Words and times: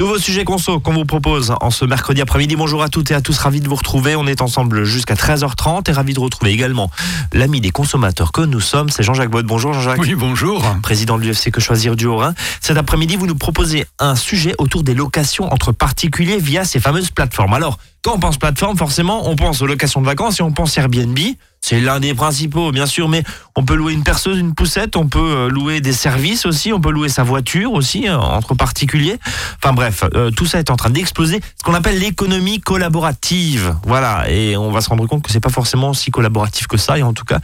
Nouveau 0.00 0.16
sujet 0.16 0.44
conso 0.44 0.78
qu'on 0.78 0.92
vous 0.92 1.04
propose 1.04 1.52
en 1.60 1.72
ce 1.72 1.84
mercredi 1.84 2.20
après-midi. 2.20 2.54
Bonjour 2.54 2.84
à 2.84 2.88
toutes 2.88 3.10
et 3.10 3.14
à 3.14 3.20
tous, 3.20 3.36
ravi 3.36 3.60
de 3.60 3.68
vous 3.68 3.74
retrouver. 3.74 4.14
On 4.14 4.28
est 4.28 4.42
ensemble 4.42 4.84
jusqu'à 4.84 5.14
13h30 5.14 5.90
et 5.90 5.92
ravi 5.92 6.14
de 6.14 6.20
retrouver 6.20 6.52
également 6.52 6.88
l'ami 7.32 7.60
des 7.60 7.70
consommateurs 7.70 8.30
que 8.30 8.42
nous 8.42 8.60
sommes, 8.60 8.90
c'est 8.90 9.02
Jean-Jacques 9.02 9.32
Bott. 9.32 9.44
Bonjour 9.44 9.72
Jean-Jacques. 9.72 9.98
Oui, 9.98 10.14
bonjour. 10.14 10.64
Président 10.84 11.18
de 11.18 11.24
l'UFC 11.24 11.50
Que 11.50 11.60
Choisir 11.60 11.96
du 11.96 12.06
Haut-Rhin. 12.06 12.32
Cet 12.60 12.76
après-midi, 12.76 13.16
vous 13.16 13.26
nous 13.26 13.34
proposez 13.34 13.86
un 13.98 14.14
sujet 14.14 14.54
autour 14.58 14.84
des 14.84 14.94
locations 14.94 15.52
entre 15.52 15.72
particuliers 15.72 16.38
via 16.38 16.64
ces 16.64 16.78
fameuses 16.78 17.10
plateformes. 17.10 17.54
Alors, 17.54 17.80
quand 18.02 18.14
on 18.14 18.18
pense 18.18 18.38
plateforme, 18.38 18.76
forcément, 18.76 19.28
on 19.28 19.36
pense 19.36 19.60
aux 19.60 19.66
locations 19.66 20.00
de 20.00 20.06
vacances 20.06 20.38
et 20.40 20.42
on 20.42 20.52
pense 20.52 20.76
Airbnb. 20.78 21.18
C'est 21.60 21.80
l'un 21.80 21.98
des 21.98 22.14
principaux, 22.14 22.70
bien 22.70 22.86
sûr, 22.86 23.08
mais 23.08 23.24
on 23.56 23.64
peut 23.64 23.74
louer 23.74 23.92
une 23.92 24.04
perceuse, 24.04 24.38
une 24.38 24.54
poussette, 24.54 24.94
on 24.94 25.08
peut 25.08 25.18
euh, 25.18 25.48
louer 25.48 25.80
des 25.80 25.92
services 25.92 26.46
aussi, 26.46 26.72
on 26.72 26.80
peut 26.80 26.92
louer 26.92 27.08
sa 27.08 27.24
voiture 27.24 27.72
aussi, 27.72 28.08
euh, 28.08 28.16
entre 28.16 28.54
particuliers. 28.54 29.18
Enfin 29.56 29.72
bref, 29.72 30.04
euh, 30.14 30.30
tout 30.30 30.46
ça 30.46 30.60
est 30.60 30.70
en 30.70 30.76
train 30.76 30.90
d'exploser. 30.90 31.40
Ce 31.58 31.64
qu'on 31.64 31.74
appelle 31.74 31.98
l'économie 31.98 32.60
collaborative. 32.60 33.74
Voilà, 33.84 34.30
et 34.30 34.56
on 34.56 34.70
va 34.70 34.80
se 34.80 34.88
rendre 34.88 35.06
compte 35.06 35.22
que 35.22 35.32
c'est 35.32 35.40
pas 35.40 35.50
forcément 35.50 35.92
si 35.94 36.12
collaboratif 36.12 36.68
que 36.68 36.76
ça, 36.76 36.96
et 36.96 37.02
en 37.02 37.12
tout 37.12 37.24
cas, 37.24 37.40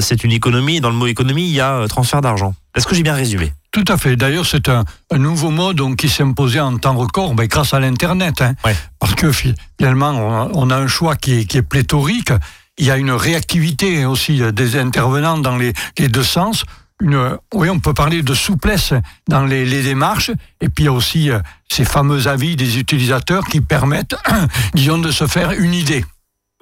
c'est 0.00 0.24
une 0.24 0.32
économie, 0.32 0.80
dans 0.80 0.90
le 0.90 0.96
mot 0.96 1.06
économie, 1.06 1.44
il 1.44 1.54
y 1.54 1.60
a 1.60 1.86
transfert 1.88 2.20
d'argent. 2.20 2.54
Est-ce 2.74 2.86
que 2.86 2.96
j'ai 2.96 3.04
bien 3.04 3.14
résumé? 3.14 3.52
Tout 3.76 3.92
à 3.92 3.98
fait. 3.98 4.16
D'ailleurs, 4.16 4.46
c'est 4.46 4.70
un, 4.70 4.84
nouveau 5.12 5.50
mode 5.50 5.76
donc, 5.76 5.96
qui 5.96 6.08
s'est 6.08 6.22
imposé 6.22 6.58
en 6.60 6.78
temps 6.78 6.96
record 6.96 7.34
ben, 7.34 7.46
grâce 7.46 7.74
à 7.74 7.80
l'Internet. 7.80 8.40
Hein. 8.40 8.54
Parce 8.98 9.14
que 9.14 9.30
finalement, 9.32 10.48
on 10.54 10.70
a, 10.70 10.76
un 10.76 10.86
choix 10.86 11.14
qui 11.14 11.40
est, 11.40 11.44
qui 11.44 11.58
est, 11.58 11.62
pléthorique. 11.62 12.32
Il 12.78 12.86
y 12.86 12.90
a 12.90 12.96
une 12.96 13.10
réactivité 13.10 14.06
aussi 14.06 14.40
des 14.52 14.78
intervenants 14.78 15.36
dans 15.36 15.56
les, 15.56 15.74
les 15.98 16.08
deux 16.08 16.22
sens. 16.22 16.64
Une, 17.02 17.36
oui, 17.52 17.68
on 17.68 17.78
peut 17.78 17.92
parler 17.92 18.22
de 18.22 18.32
souplesse 18.32 18.94
dans 19.28 19.44
les, 19.44 19.66
les 19.66 19.82
démarches. 19.82 20.30
Et 20.62 20.70
puis 20.70 20.84
il 20.84 20.86
y 20.86 20.88
a 20.88 20.92
aussi 20.92 21.30
euh, 21.30 21.38
ces 21.68 21.84
fameux 21.84 22.28
avis 22.28 22.56
des 22.56 22.78
utilisateurs 22.78 23.44
qui 23.44 23.60
permettent, 23.60 24.16
disons, 24.74 24.96
de 24.96 25.10
se 25.10 25.26
faire 25.26 25.50
une 25.52 25.74
idée. 25.74 26.02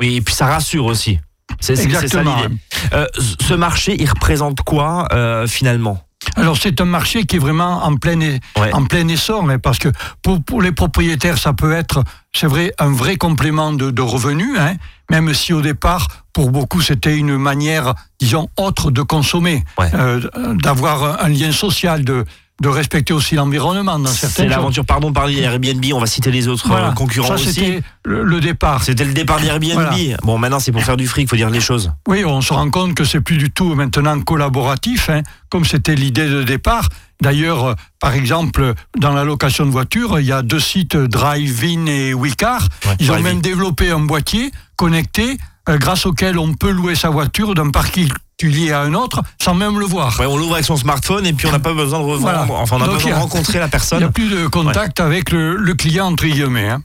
Oui, 0.01 0.17
et 0.17 0.21
puis 0.21 0.35
ça 0.35 0.47
rassure 0.47 0.87
aussi. 0.87 1.21
C'est 1.61 1.77
ça 1.77 2.23
l'idée. 2.25 2.57
Euh, 2.93 3.07
ce 3.41 3.55
marché, 3.55 3.95
il 4.01 4.09
représente 4.09 4.63
quoi 4.63 5.07
euh, 5.13 5.47
finalement? 5.47 6.05
Alors 6.37 6.57
c'est 6.57 6.81
un 6.81 6.85
marché 6.85 7.25
qui 7.25 7.37
est 7.37 7.39
vraiment 7.39 7.85
en 7.85 7.97
plein, 7.97 8.39
en 8.57 8.85
plein 8.85 9.07
essor, 9.09 9.45
mais 9.45 9.59
parce 9.59 9.79
que 9.79 9.89
pour, 10.23 10.43
pour, 10.43 10.63
les 10.63 10.73
propriétaires, 10.73 11.39
ça 11.39 11.53
peut 11.53 11.73
être, 11.73 12.03
c'est 12.33 12.47
vrai, 12.47 12.73
un 12.79 12.91
vrai 12.91 13.17
complément 13.17 13.73
de, 13.73 13.91
de 13.91 14.03
revenus, 14.03 14.59
hein, 14.59 14.75
même 15.11 15.33
si 15.35 15.53
au 15.53 15.61
départ, 15.61 16.09
pour 16.33 16.51
beaucoup, 16.51 16.81
c'était 16.81 17.17
une 17.17 17.37
manière, 17.37 17.95
disons, 18.19 18.49
autre 18.57 18.91
de 18.91 19.03
consommer, 19.03 19.65
euh, 19.81 20.21
d'avoir 20.55 21.23
un 21.23 21.29
lien 21.29 21.53
social, 21.53 22.05
de, 22.05 22.25
de 22.61 22.69
respecter 22.69 23.13
aussi 23.13 23.35
l'environnement 23.35 23.99
dans 23.99 24.11
certaines 24.11 24.45
C'est 24.45 24.49
l'aventure, 24.49 24.87
pardon 24.87 25.13
parler 25.13 25.41
Airbnb, 25.41 25.85
on 25.93 25.99
va 25.99 26.07
citer 26.07 26.31
les 26.31 26.47
autres 26.47 26.71
euh, 26.71 26.93
concurrents 26.93 27.29
ça, 27.29 27.35
aussi. 27.35 27.53
C'était 27.53 27.83
le, 28.05 28.41
départ. 28.41 28.85
C'était 28.85 29.05
le 29.05 29.13
départ 29.13 29.41
d'Airbnb. 29.41 29.81
Bon, 30.23 30.39
maintenant 30.39 30.61
c'est 30.61 30.71
pour 30.71 30.83
faire 30.83 30.97
du 30.97 31.09
fric, 31.09 31.29
faut 31.29 31.37
dire 31.37 31.51
les 31.51 31.61
choses. 31.61 31.91
Oui, 32.07 32.25
on 32.25 32.41
se 32.41 32.53
rend 32.53 32.71
compte 32.71 32.95
que 32.95 33.05
c'est 33.05 33.21
plus 33.21 33.39
du 33.39 33.51
tout 33.51 33.75
maintenant 33.75 34.21
collaboratif, 34.21 35.11
hein, 35.11 35.23
comme 35.51 35.65
c'était 35.65 35.97
l'idée 35.97 36.29
de 36.29 36.43
départ. 36.45 36.89
D'ailleurs, 37.21 37.65
euh, 37.65 37.75
par 38.01 38.15
exemple, 38.15 38.75
dans 38.99 39.13
la 39.13 39.25
location 39.25 39.67
de 39.67 39.71
voiture, 39.71 40.21
il 40.21 40.27
y 40.27 40.33
a 40.33 40.43
deux 40.43 40.61
sites, 40.61 40.97
Drive-In 40.97 41.87
et 41.87 42.15
WeCar. 42.15 42.69
Ils 43.01 43.11
ont 43.11 43.21
même 43.21 43.41
développé 43.41 43.91
un 43.91 44.01
boîtier 44.01 44.53
connecté 44.77 45.39
euh, 45.69 45.79
grâce 45.79 46.07
auquel 46.07 46.39
on 46.39 46.55
peut 46.55 46.71
louer 46.71 46.95
sa 46.95 47.09
voiture 47.09 47.55
d'un 47.55 47.71
parking 47.71 48.09
lié 48.43 48.73
à 48.73 48.81
un 48.81 48.95
autre 48.95 49.23
sans 49.41 49.55
même 49.55 49.79
le 49.79 49.87
voir. 49.87 50.21
on 50.21 50.37
l'ouvre 50.37 50.55
avec 50.55 50.65
son 50.65 50.77
smartphone 50.77 51.27
et 51.27 51.33
puis 51.33 51.47
on 51.47 51.53
n'a 51.53 51.59
pas 51.59 51.75
besoin 51.75 52.01
de 52.01 52.05
revendre. 52.05 52.53
Enfin, 52.53 52.77
on 52.79 52.83
a 52.83 52.89
besoin 52.89 53.11
de 53.11 53.17
rencontrer 53.17 53.59
la 53.59 53.69
personne. 53.69 53.99
Il 53.99 54.03
n'y 54.03 54.09
a 54.09 54.13
plus 54.13 54.29
de 54.29 54.47
contact 54.47 55.01
avec 55.01 55.31
le, 55.31 55.75
client, 55.75 56.07
entre 56.07 56.27
guillemets. 56.27 56.69
Hein. 56.69 56.83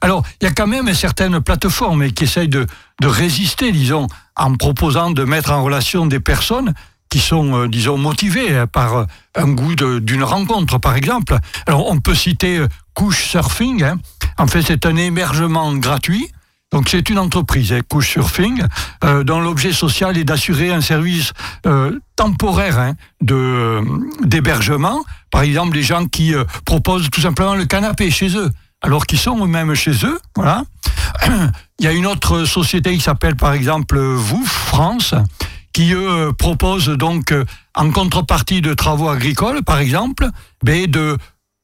Alors, 0.00 0.22
il 0.40 0.44
y 0.44 0.48
a 0.48 0.52
quand 0.52 0.66
même 0.66 0.92
certaines 0.94 1.40
plateformes 1.40 2.10
qui 2.10 2.24
essayent 2.24 2.48
de, 2.48 2.66
de, 3.00 3.06
résister, 3.06 3.72
disons, 3.72 4.06
en 4.36 4.54
proposant 4.54 5.10
de 5.10 5.24
mettre 5.24 5.52
en 5.52 5.62
relation 5.62 6.06
des 6.06 6.20
personnes 6.20 6.74
qui 7.10 7.20
sont, 7.20 7.54
euh, 7.54 7.68
disons, 7.68 7.96
motivées 7.96 8.56
hein, 8.56 8.66
par 8.66 8.96
euh, 8.96 9.04
un 9.34 9.48
goût 9.48 9.74
d'une 9.74 10.24
rencontre, 10.24 10.78
par 10.78 10.94
exemple. 10.94 11.38
Alors, 11.66 11.90
on 11.90 11.98
peut 12.00 12.14
citer 12.14 12.58
euh, 12.58 12.68
Couchsurfing. 12.94 13.82
Hein. 13.82 13.98
En 14.36 14.46
fait, 14.46 14.62
c'est 14.62 14.86
un 14.86 14.96
hébergement 14.96 15.74
gratuit 15.74 16.30
donc 16.70 16.90
c'est 16.90 17.08
une 17.08 17.18
entreprise, 17.18 17.72
hein, 17.72 17.80
Couchsurfing, 17.88 18.62
euh, 19.02 19.24
dont 19.24 19.40
l'objet 19.40 19.72
social 19.72 20.18
est 20.18 20.24
d'assurer 20.24 20.70
un 20.70 20.82
service 20.82 21.32
euh, 21.66 21.98
temporaire 22.14 22.78
hein, 22.78 22.92
de 23.22 23.80
d'hébergement. 24.22 25.02
Par 25.30 25.42
exemple, 25.42 25.76
les 25.76 25.82
gens 25.82 26.04
qui 26.06 26.34
euh, 26.34 26.44
proposent 26.66 27.08
tout 27.10 27.22
simplement 27.22 27.54
le 27.54 27.64
canapé 27.64 28.10
chez 28.10 28.36
eux, 28.36 28.50
alors 28.82 29.06
qu'ils 29.06 29.18
sont 29.18 29.42
eux-mêmes 29.42 29.74
chez 29.74 29.92
eux. 30.04 30.18
Il 31.78 31.84
y 31.84 31.86
a 31.86 31.92
une 31.92 32.06
autre 32.06 32.44
société 32.44 32.94
qui 32.94 33.00
s'appelle 33.00 33.36
par 33.36 33.54
exemple 33.54 33.98
Vous 33.98 34.44
France, 34.44 35.14
qui 35.72 35.94
propose 36.38 36.88
donc 36.88 37.32
en 37.74 37.90
contrepartie 37.90 38.60
de 38.60 38.74
travaux 38.74 39.08
agricoles, 39.08 39.62
par 39.62 39.78
exemple, 39.78 40.28
ben, 40.64 40.90
de 40.90 41.16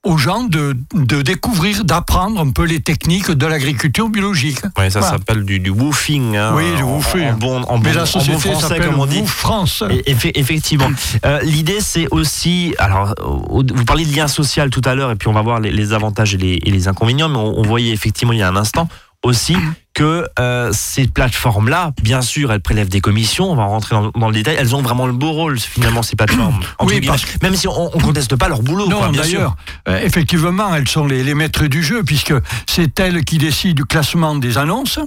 aux 0.04 0.18
gens 0.18 0.44
de, 0.44 0.76
de 0.94 1.22
découvrir, 1.22 1.84
d'apprendre 1.84 2.40
un 2.40 2.50
peu 2.50 2.64
les 2.64 2.80
techniques 2.80 3.30
de 3.30 3.46
l'agriculture 3.46 4.08
biologique. 4.08 4.60
Oui, 4.78 4.90
ça 4.90 5.02
s'appelle 5.02 5.44
du, 5.44 5.60
du, 5.60 5.70
woofing. 5.70 6.36
Hein, 6.36 6.52
oui, 6.54 6.64
du 6.76 6.82
woofing. 6.82 7.30
En, 7.30 7.34
bon, 7.34 7.62
en 7.62 7.78
Mais 7.78 7.92
la 7.92 8.06
société 8.06 8.50
en 8.50 8.58
français, 8.58 8.78
comme 8.80 9.00
on 9.00 9.06
dit. 9.06 9.24
France. 9.26 9.82
effectivement. 10.06 10.90
Euh, 11.24 11.40
L'idée, 11.42 11.80
c'est 11.80 12.06
aussi. 12.10 12.74
Alors, 12.78 13.14
vous 13.20 13.84
parliez 13.84 14.04
de 14.04 14.14
lien 14.14 14.28
social 14.28 14.70
tout 14.70 14.82
à 14.84 14.94
l'heure, 14.94 15.10
et 15.10 15.16
puis 15.16 15.28
on 15.28 15.32
va 15.32 15.42
voir 15.42 15.60
les, 15.60 15.70
les 15.70 15.92
avantages 15.92 16.34
et 16.34 16.38
les, 16.38 16.58
et 16.62 16.70
les, 16.70 16.88
inconvénients, 16.88 17.28
mais 17.28 17.38
on, 17.38 17.58
on 17.58 17.62
voyait 17.62 17.92
effectivement 17.92 18.32
il 18.32 18.38
y 18.38 18.42
a 18.42 18.48
un 18.48 18.56
instant 18.56 18.88
aussi 19.22 19.56
que 19.94 20.26
euh, 20.38 20.70
ces 20.72 21.06
plateformes-là, 21.06 21.92
bien 22.02 22.20
sûr, 22.20 22.52
elles 22.52 22.60
prélèvent 22.60 22.88
des 22.88 23.00
commissions, 23.00 23.50
on 23.50 23.54
va 23.54 23.64
rentrer 23.64 23.94
dans, 23.94 24.28
le 24.28 24.34
détail, 24.34 24.56
elles 24.58 24.74
ont 24.74 24.82
vraiment 24.82 25.06
le 25.06 25.12
beau 25.12 25.30
rôle, 25.30 25.58
finalement, 25.58 26.02
ces 26.02 26.16
plateformes. 26.16 26.60
oui, 26.82 27.00
Même 27.42 27.54
si 27.54 27.68
on 27.68 27.90
ne 27.94 28.02
conteste 28.02 28.36
pas 28.36 28.48
leur 28.48 28.62
boulot. 28.62 28.88
Non, 28.88 29.10
d'ailleurs, 29.12 29.56
euh, 29.88 30.00
effectivement, 30.02 30.74
elles 30.74 30.88
sont 30.88 31.06
les, 31.06 31.22
les 31.22 31.34
maîtres 31.34 31.66
du 31.66 31.82
jeu, 31.82 32.02
puisque 32.02 32.34
c'est 32.66 32.98
elles 32.98 33.24
qui 33.24 33.38
décident 33.38 33.74
du 33.74 33.84
classement 33.84 34.34
des 34.34 34.58
annonces, 34.58 34.98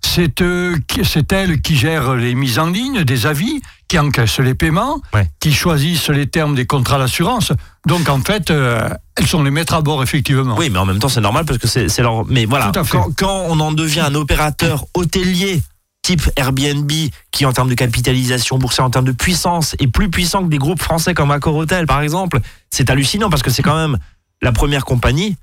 c'est 0.00 0.40
euh, 0.40 0.76
c'est 1.04 1.32
elles 1.32 1.60
qui 1.60 1.76
gèrent 1.76 2.14
les 2.14 2.34
mises 2.34 2.58
en 2.58 2.66
ligne 2.66 3.04
des 3.04 3.26
avis, 3.26 3.60
qui 3.90 3.98
encaissent 3.98 4.38
les 4.38 4.54
paiements, 4.54 5.00
qui 5.40 5.52
choisissent 5.52 6.10
les 6.10 6.28
termes 6.28 6.54
des 6.54 6.64
contrats 6.64 7.00
d'assurance. 7.00 7.52
Donc 7.88 8.08
en 8.08 8.20
fait, 8.20 8.52
euh, 8.52 8.88
elles 9.16 9.26
sont 9.26 9.42
les 9.42 9.50
maîtres 9.50 9.74
à 9.74 9.80
bord 9.80 10.00
effectivement. 10.00 10.54
Oui, 10.56 10.70
mais 10.70 10.78
en 10.78 10.86
même 10.86 11.00
temps 11.00 11.08
c'est 11.08 11.20
normal 11.20 11.44
parce 11.44 11.58
que 11.58 11.66
c'est 11.66 11.98
leur. 11.98 12.24
Mais 12.26 12.44
voilà, 12.44 12.70
quand, 12.72 13.08
quand, 13.16 13.46
on 13.48 13.58
en 13.58 13.72
devient 13.72 14.00
un 14.00 14.14
opérateur 14.14 14.84
hôtelier 14.94 15.60
type 16.02 16.22
Airbnb, 16.36 16.88
qui 17.32 17.44
en 17.44 17.52
termes 17.52 17.68
de 17.68 17.74
capitalisation 17.74 18.58
boursière, 18.58 18.86
en 18.86 18.90
termes 18.90 19.06
de 19.06 19.12
puissance, 19.12 19.74
est 19.80 19.88
plus 19.88 20.08
puissant 20.08 20.44
que 20.44 20.50
des 20.50 20.58
groupes 20.58 20.80
français 20.80 21.12
comme 21.12 21.32
Accor 21.32 21.56
Hotel 21.56 21.86
par 21.86 22.00
exemple, 22.00 22.38
c'est 22.70 22.90
hallucinant 22.90 23.28
parce 23.28 23.42
que 23.42 23.50
c'est 23.50 23.64
quand 23.64 23.76
même 23.76 23.98
la 24.40 24.52
première 24.52 24.84
compagnie 24.84 25.36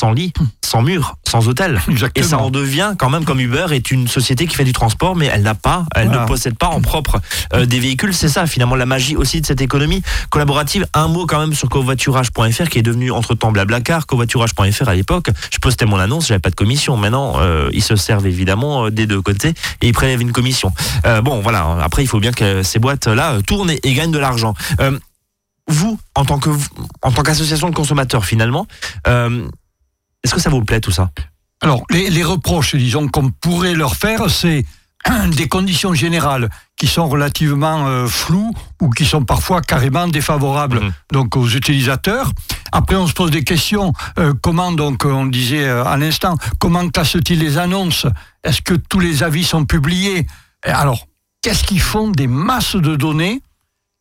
sans 0.00 0.12
lit, 0.12 0.32
sans 0.64 0.80
mur, 0.80 1.16
sans 1.28 1.46
hôtel. 1.46 1.78
Et 2.14 2.22
ça 2.22 2.38
en 2.38 2.48
devient 2.48 2.94
quand 2.98 3.10
même 3.10 3.26
comme 3.26 3.38
Uber 3.38 3.66
est 3.72 3.90
une 3.90 4.08
société 4.08 4.46
qui 4.46 4.56
fait 4.56 4.64
du 4.64 4.72
transport, 4.72 5.14
mais 5.14 5.26
elle 5.26 5.42
n'a 5.42 5.54
pas, 5.54 5.84
elle 5.94 6.08
ne 6.08 6.26
possède 6.26 6.56
pas 6.56 6.68
en 6.68 6.80
propre 6.80 7.20
euh, 7.52 7.66
des 7.66 7.78
véhicules. 7.78 8.14
C'est 8.14 8.30
ça 8.30 8.46
finalement 8.46 8.76
la 8.76 8.86
magie 8.86 9.14
aussi 9.14 9.42
de 9.42 9.46
cette 9.46 9.60
économie 9.60 10.02
collaborative. 10.30 10.86
Un 10.94 11.08
mot 11.08 11.26
quand 11.26 11.38
même 11.38 11.52
sur 11.52 11.68
covoiturage.fr 11.68 12.68
qui 12.70 12.78
est 12.78 12.82
devenu 12.82 13.10
entre 13.10 13.34
temps 13.34 13.52
Blablacar. 13.52 14.06
Covoiturage.fr 14.06 14.88
à 14.88 14.94
l'époque, 14.94 15.28
je 15.52 15.58
postais 15.58 15.84
mon 15.84 15.98
annonce, 15.98 16.28
j'avais 16.28 16.40
pas 16.40 16.50
de 16.50 16.54
commission. 16.54 16.96
Maintenant, 16.96 17.34
euh, 17.36 17.68
ils 17.74 17.82
se 17.82 17.96
servent 17.96 18.26
évidemment 18.26 18.86
euh, 18.86 18.90
des 18.90 19.06
deux 19.06 19.20
côtés 19.20 19.52
et 19.82 19.88
ils 19.88 19.92
prélèvent 19.92 20.22
une 20.22 20.32
commission. 20.32 20.72
bon, 21.22 21.40
voilà. 21.40 21.76
Après, 21.82 22.02
il 22.02 22.06
faut 22.06 22.20
bien 22.20 22.32
que 22.32 22.62
ces 22.62 22.78
boîtes-là 22.78 23.42
tournent 23.46 23.70
et, 23.70 23.92
gagnent 23.92 24.12
de 24.12 24.18
l'argent 24.18 24.54
vous, 25.68 26.00
en 26.16 26.24
tant 26.24 26.40
que 26.40 26.50
en 27.02 27.12
tant 27.12 27.22
qu'association 27.22 27.68
de 27.68 27.74
consommateurs 27.74 28.24
finalement, 28.24 28.66
est-ce 30.22 30.34
que 30.34 30.40
ça 30.40 30.50
vous 30.50 30.64
plaît 30.64 30.80
tout 30.80 30.90
ça? 30.90 31.10
Alors, 31.62 31.82
les, 31.90 32.24
reproches, 32.24 32.74
disons, 32.74 33.08
qu'on 33.08 33.30
pourrait 33.30 33.74
leur 33.74 33.96
faire, 33.96 34.30
c'est 34.30 34.64
des 35.36 35.48
conditions 35.48 35.94
générales 35.94 36.48
qui 36.76 36.86
sont 36.86 37.08
relativement 37.08 37.86
euh, 37.86 38.06
floues 38.06 38.52
ou 38.80 38.90
qui 38.90 39.04
sont 39.04 39.24
parfois 39.24 39.60
carrément 39.60 40.08
défavorables 40.08 40.80
mhm. 40.80 40.92
donc 41.12 41.36
aux 41.36 41.48
utilisateurs. 41.48 42.30
Après, 42.72 42.96
on 42.96 43.06
se 43.06 43.12
pose 43.12 43.30
des 43.30 43.44
questions. 43.44 43.92
Euh, 44.18 44.32
comment 44.42 44.72
donc, 44.72 45.04
on 45.04 45.26
disait 45.26 45.66
euh, 45.66 45.84
à 45.84 45.96
l'instant, 45.96 46.36
comment 46.58 46.88
classent-ils 46.88 47.38
les 47.38 47.58
annonces? 47.58 48.06
Est-ce 48.44 48.62
que 48.62 48.74
tous 48.74 49.00
les 49.00 49.22
avis 49.22 49.44
sont 49.44 49.64
publiés? 49.64 50.26
Alors, 50.62 51.06
qu'est-ce 51.42 51.64
qu'ils 51.64 51.80
font 51.80 52.10
des 52.10 52.26
masses 52.26 52.76
de 52.76 52.96
données 52.96 53.42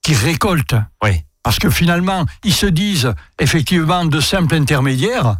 qui 0.01 0.13
récoltent? 0.13 0.75
Oui. 1.03 1.23
Parce 1.43 1.59
que 1.59 1.69
finalement, 1.69 2.25
ils 2.43 2.53
se 2.53 2.65
disent 2.65 3.13
effectivement 3.39 4.05
de 4.05 4.19
simples 4.19 4.55
intermédiaires 4.55 5.37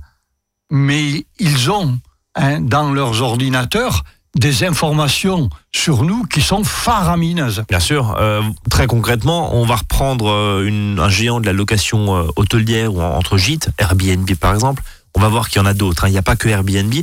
mais 0.70 1.26
ils 1.40 1.72
ont 1.72 2.00
hein, 2.36 2.62
dans 2.62 2.92
leurs 2.92 3.22
ordinateurs 3.22 4.04
des 4.36 4.64
informations 4.64 5.50
sur 5.72 6.04
nous 6.04 6.24
qui 6.24 6.42
sont 6.42 6.64
faramineuses. 6.64 7.64
Bien 7.68 7.80
sûr. 7.80 8.16
Euh, 8.20 8.42
très 8.70 8.88
concrètement, 8.88 9.56
on 9.56 9.66
va 9.66 9.78
reprendre 9.78 10.30
euh, 10.30 10.96
un 10.98 11.10
géant 11.10 11.40
de 11.40 11.46
la 11.46 11.54
location 11.54 12.16
euh, 12.16 12.28
hôtelière 12.36 12.94
ou 12.94 13.02
entre 13.02 13.38
gîtes, 13.38 13.70
Airbnb 13.78 14.30
par 14.36 14.54
exemple. 14.54 14.84
On 15.16 15.20
va 15.20 15.28
voir 15.28 15.50
qu'il 15.50 15.60
y 15.60 15.64
en 15.64 15.66
a 15.66 15.74
d'autres. 15.74 16.06
Hein. 16.06 16.10
Il 16.10 16.12
n'y 16.12 16.18
a 16.18 16.24
pas 16.24 16.36
que 16.36 16.48
Airbnb. 16.48 16.94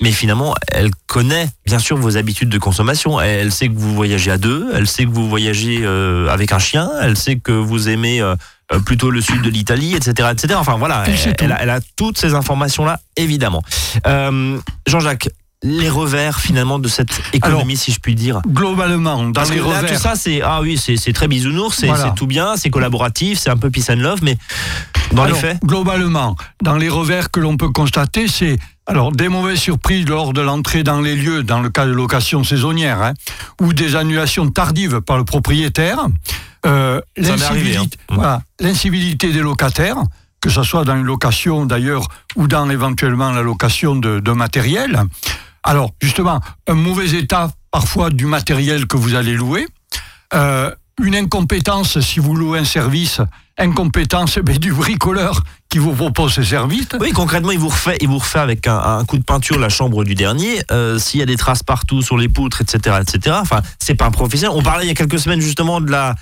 Mais 0.00 0.12
finalement, 0.12 0.54
elle 0.68 0.90
connaît 1.06 1.48
bien 1.66 1.78
sûr 1.78 1.96
vos 1.96 2.16
habitudes 2.16 2.48
de 2.48 2.58
consommation. 2.58 3.20
Elle 3.20 3.52
sait 3.52 3.68
que 3.68 3.76
vous 3.76 3.94
voyagez 3.94 4.30
à 4.30 4.38
deux, 4.38 4.70
elle 4.74 4.86
sait 4.86 5.04
que 5.04 5.10
vous 5.10 5.28
voyagez 5.28 5.84
avec 6.30 6.52
un 6.52 6.58
chien, 6.58 6.88
elle 7.02 7.16
sait 7.16 7.36
que 7.36 7.52
vous 7.52 7.88
aimez 7.88 8.22
plutôt 8.84 9.10
le 9.10 9.20
sud 9.20 9.42
de 9.42 9.50
l'Italie, 9.50 9.96
etc., 9.96 10.28
etc. 10.30 10.54
Enfin 10.56 10.76
voilà, 10.76 11.04
elle, 11.40 11.52
a, 11.52 11.62
elle, 11.62 11.70
a, 11.70 11.80
toutes 11.96 12.16
ces 12.16 12.34
informations-là, 12.34 13.00
évidemment. 13.16 13.62
Jean-Jacques, 14.86 15.30
les 15.62 15.88
revers 15.88 16.38
finalement 16.38 16.78
de 16.78 16.88
cette 16.88 17.20
économie, 17.32 17.76
si 17.76 17.92
je 17.92 17.98
puis 17.98 18.14
dire 18.14 18.40
Globalement, 18.46 19.24
dans 19.24 19.42
les 19.42 19.60
revers. 19.60 19.90
tout 19.90 19.98
ça, 19.98 20.14
c'est 20.14 20.40
ah 20.42 20.60
oui, 20.60 20.78
c'est 20.78 21.12
très 21.12 21.28
bisounours, 21.28 21.76
c'est 21.76 22.14
tout 22.14 22.26
bien, 22.26 22.56
c'est 22.56 22.70
collaboratif, 22.70 23.38
c'est 23.38 23.50
un 23.50 23.56
peu 23.56 23.70
peace 23.70 23.90
and 23.90 23.96
love, 23.96 24.20
mais 24.22 24.36
dans 25.12 25.24
les 25.24 25.34
faits. 25.34 25.58
Globalement, 25.64 26.36
dans 26.62 26.76
les 26.76 26.88
revers 26.88 27.30
que 27.30 27.40
l'on 27.40 27.56
peut 27.56 27.70
constater, 27.70 28.28
c'est 28.28 28.58
alors 28.88 29.12
des 29.12 29.28
mauvaises 29.28 29.60
surprises 29.60 30.06
lors 30.06 30.32
de 30.32 30.40
l'entrée 30.40 30.82
dans 30.82 31.00
les 31.00 31.14
lieux, 31.14 31.44
dans 31.44 31.60
le 31.60 31.68
cas 31.68 31.86
de 31.86 31.92
location 31.92 32.42
saisonnière, 32.42 33.02
hein, 33.02 33.14
ou 33.60 33.72
des 33.72 33.94
annulations 33.94 34.50
tardives 34.50 35.00
par 35.02 35.18
le 35.18 35.24
propriétaire. 35.24 36.06
Euh, 36.66 37.00
L'incivilité 37.16 37.98
hein. 38.10 38.40
mmh. 38.60 39.32
des 39.32 39.40
locataires 39.40 39.98
que 40.40 40.50
ce 40.50 40.62
soit 40.62 40.84
dans 40.84 40.96
une 40.96 41.04
location 41.04 41.66
d'ailleurs 41.66 42.06
ou 42.36 42.46
dans 42.46 42.68
éventuellement 42.70 43.32
la 43.32 43.42
location 43.42 43.96
de, 43.96 44.20
de 44.20 44.32
matériel. 44.32 45.02
Alors, 45.62 45.90
justement, 46.00 46.40
un 46.66 46.74
mauvais 46.74 47.10
état 47.10 47.50
parfois 47.70 48.10
du 48.10 48.26
matériel 48.26 48.86
que 48.86 48.96
vous 48.96 49.14
allez 49.14 49.34
louer, 49.34 49.66
euh, 50.34 50.72
une 51.02 51.14
incompétence 51.14 52.00
si 52.00 52.20
vous 52.20 52.34
louez 52.34 52.60
un 52.60 52.64
service, 52.64 53.20
incompétence 53.58 54.38
mais 54.46 54.58
du 54.58 54.72
bricoleur 54.72 55.42
qui 55.68 55.78
vous 55.78 55.92
propose 55.92 56.32
ce 56.32 56.42
service. 56.42 56.88
Oui, 57.00 57.12
concrètement, 57.12 57.52
il 57.52 57.58
vous 57.58 57.68
refait, 57.68 57.98
il 58.00 58.08
vous 58.08 58.18
refait 58.18 58.38
avec 58.38 58.66
un, 58.66 59.04
coup 59.04 59.18
de 59.18 59.24
peinture 59.24 59.58
la 59.58 59.68
chambre 59.68 60.04
du 60.04 60.14
dernier. 60.14 60.62
Euh, 60.70 60.98
s'il 60.98 61.20
y 61.20 61.22
a 61.22 61.26
des 61.26 61.36
traces 61.36 61.62
partout 61.62 62.00
sur 62.00 62.16
les 62.16 62.28
poutres, 62.28 62.62
etc., 62.62 62.96
etc. 63.02 63.36
Enfin, 63.40 63.60
c'est 63.78 63.94
pas 63.94 64.06
un 64.06 64.10
professionnel. 64.10 64.56
On 64.56 64.62
parlait 64.62 64.84
il 64.84 64.88
y 64.88 64.92
a 64.92 64.94
quelques 64.94 65.18
semaines 65.18 65.40
justement 65.40 65.80
de 65.80 65.90
la 65.90 66.14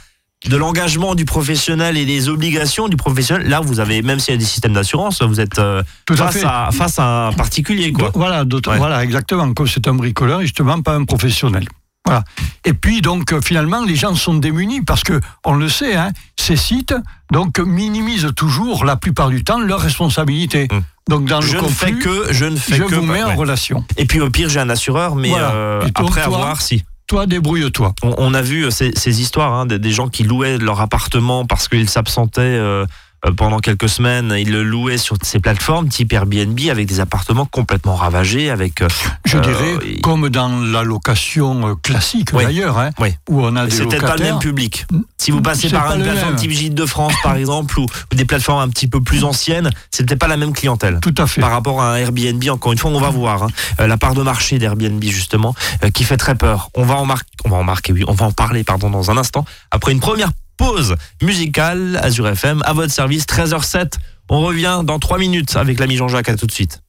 de 0.45 0.57
l'engagement 0.57 1.15
du 1.15 1.25
professionnel 1.25 1.97
et 1.97 2.05
des 2.05 2.29
obligations 2.29 2.89
du 2.89 2.97
professionnel. 2.97 3.49
Là, 3.49 3.61
vous 3.61 3.81
avez, 3.81 4.03
même 4.03 4.21
s'il 4.21 4.35
y 4.35 4.37
a 4.37 4.39
des 4.39 4.45
systèmes 4.45 4.75
d'assurance, 4.75 5.23
vous 5.23 5.41
êtes 5.41 5.59
euh, 5.59 5.83
face, 6.11 6.45
à, 6.45 6.69
face, 6.73 6.99
à, 6.99 7.29
un 7.29 7.33
particulier. 7.33 7.93
Quoi. 7.93 8.11
Voilà, 8.15 8.45
voilà, 8.77 9.03
exactement. 9.03 9.53
Comme 9.55 9.67
c'est 9.67 9.89
un 9.89 9.95
bricoleur, 9.95 10.43
justement, 10.43 10.81
pas 10.83 10.95
un 10.95 11.05
professionnel. 11.05 11.67
Voilà. 12.07 12.25
Et 12.65 12.73
puis 12.73 13.03
donc 13.03 13.33
euh, 13.33 13.41
finalement 13.41 13.85
les 13.85 13.97
gens 13.97 14.15
sont 14.15 14.35
démunis 14.35 14.81
parce 14.81 15.03
que 15.03 15.21
on 15.45 15.55
le 15.55 15.69
sait, 15.69 15.97
hein, 15.97 16.13
ces 16.37 16.57
sites 16.57 16.95
donc 17.31 17.59
minimisent 17.59 18.33
toujours 18.37 18.85
la 18.85 18.97
plupart 18.97 19.29
du 19.29 19.45
temps 19.45 19.61
leurs 19.61 19.81
responsabilités. 19.81 20.69
Hum. 20.71 20.83
Donc 21.09 21.27
dans 21.27 21.41
je 21.41 21.57
le 21.57 21.63
ne 21.63 21.69
fais 21.69 21.93
que 21.93 22.33
je 22.33 22.45
ne 22.47 22.57
fais 22.57 22.77
je 22.77 22.83
que 22.85 22.95
vous 22.95 23.03
mets 23.07 23.23
en 23.23 23.35
relation. 23.35 23.85
Et 23.97 24.07
puis 24.07 24.21
au 24.21 24.31
pire 24.31 24.49
j'ai 24.49 24.61
un 24.61 24.71
assureur, 24.71 25.17
mais 25.17 25.33
euh, 25.35 25.83
après 25.95 26.23
avoir 26.23 26.63
si 26.63 26.85
toi, 27.07 27.27
débrouille-toi. 27.27 27.95
On, 28.03 28.35
a 28.35 28.43
vu 28.43 28.69
ces, 28.73 28.91
ces 28.97 29.21
histoires 29.21 29.53
hein, 29.53 29.67
des, 29.67 29.93
gens 29.93 30.09
qui 30.09 30.25
louaient 30.25 30.59
leur 30.59 30.81
appartement 30.81 31.47
parce 31.47 31.69
qu'ils 31.69 31.89
s'absentaient 31.89 32.41
euh, 32.41 32.85
euh, 32.85 32.87
pendant 33.35 33.59
quelques 33.59 33.89
semaines, 33.89 34.35
il 34.39 34.53
le 34.53 34.63
louait 34.63 34.99
sur 34.99 35.17
ces 35.23 35.41
plateformes 35.41 35.89
type 35.89 36.13
Airbnb 36.13 36.59
avec 36.71 36.87
des 36.87 37.01
appartements 37.01 37.47
complètement 37.47 37.95
ravagés. 37.95 38.51
Avec, 38.51 38.83
euh, 38.83 38.89
Je 39.25 39.39
dirais, 39.39 39.99
comme 40.03 40.29
dans 40.29 40.49
la 40.49 40.83
location 40.83 41.69
euh, 41.69 41.75
classique 41.75 42.33
d'ailleurs, 42.33 42.79
hein, 42.79 42.91
où 43.29 43.43
on 43.43 43.57
a 43.57 43.67
des 43.67 43.71
C'est 43.71 43.87
peut-être 43.87 44.07
pas 44.07 44.17
le 44.17 44.25
même 44.25 44.39
public. 44.39 44.87
Si 45.19 45.31
vous 45.31 45.43
passez 45.43 45.69
par 45.71 45.95
une 45.95 46.03
plateforme 46.03 46.37
type 46.37 46.51
Gîte 46.51 46.75
de 46.75 46.87
France, 46.87 47.15
par 47.23 47.37
exemple, 47.37 47.79
ou, 47.79 47.87
des 48.13 48.25
plateformes 48.25 48.61
un 48.61 48.69
petit 48.69 48.87
peu 48.87 49.01
plus 49.01 49.25
anciennes, 49.25 49.71
c'est 49.91 50.07
peut-être 50.07 50.21
pas 50.21 50.29
la 50.29 50.37
même 50.37 50.53
clientèle. 50.53 50.99
Tout 51.01 51.15
à 51.19 51.27
fait. 51.27 51.41
Par 51.41 51.51
rapport 51.51 51.83
à 51.83 51.95
un 51.95 51.97
Airbnb, 51.97 52.43
encore 52.51 52.73
une 52.73 52.79
fois, 52.79 52.91
on 52.91 53.01
va 53.01 53.11
voir 53.11 53.45
hein, 53.45 53.87
la 53.87 53.97
part 53.97 54.15
de 54.15 54.23
marché 54.23 54.59
d'Airbnb 54.59 55.03
justement, 55.03 55.55
qui 55.95 56.05
fait 56.05 56.17
très 56.17 56.35
peur. 56.35 56.71
On 56.75 56.85
va 56.85 56.95
en 56.95 57.05
marquer, 57.05 57.31
on 57.45 57.51
va 57.51 57.57
en 57.57 57.65
marquer, 57.65 57.93
oui, 57.93 58.05
on 58.07 58.15
va 58.15 58.27
en 58.27 58.33
parler, 58.33 58.65
pardon, 58.65 58.91
dans 58.91 59.11
un 59.11 59.17
instant. 59.17 59.45
Après 59.71 59.93
une 59.93 60.01
première 60.01 60.31
pause 60.57 60.95
musicale 61.23 61.99
Azure 62.03 62.29
FM 62.29 62.63
à 62.65 62.73
votre 62.73 62.93
service 62.93 63.25
13h07. 63.25 63.93
On 64.29 64.41
revient 64.41 64.81
dans 64.85 64.99
3 64.99 65.19
minutes 65.19 65.57
avec 65.57 65.79
l'ami 65.79 65.97
Jean-Jacques. 65.97 66.29
À 66.29 66.37
tout 66.37 66.47
de 66.47 66.53
suite. 66.53 66.81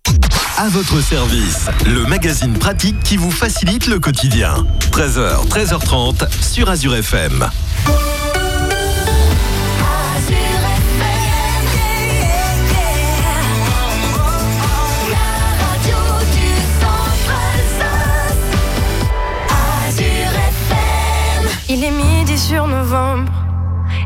À 0.58 0.70
votre 0.70 1.02
service, 1.02 1.68
le 1.86 2.06
magazine 2.06 2.54
pratique 2.54 3.00
qui 3.04 3.16
vous 3.16 3.30
facilite 3.30 3.86
le 3.86 4.00
quotidien. 4.00 4.66
13h, 4.92 5.48
13h30 5.48 6.28
sur 6.42 6.70
Azure 6.70 6.96
FM. 6.96 7.48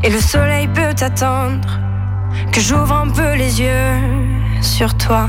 Et 0.02 0.10
le 0.10 0.20
soleil 0.20 0.68
peut 0.68 0.94
attendre 1.00 1.68
que 2.52 2.60
j'ouvre 2.60 2.92
un 2.92 3.08
peu 3.08 3.34
les 3.34 3.60
yeux 3.60 4.00
sur 4.60 4.96
toi. 4.96 5.28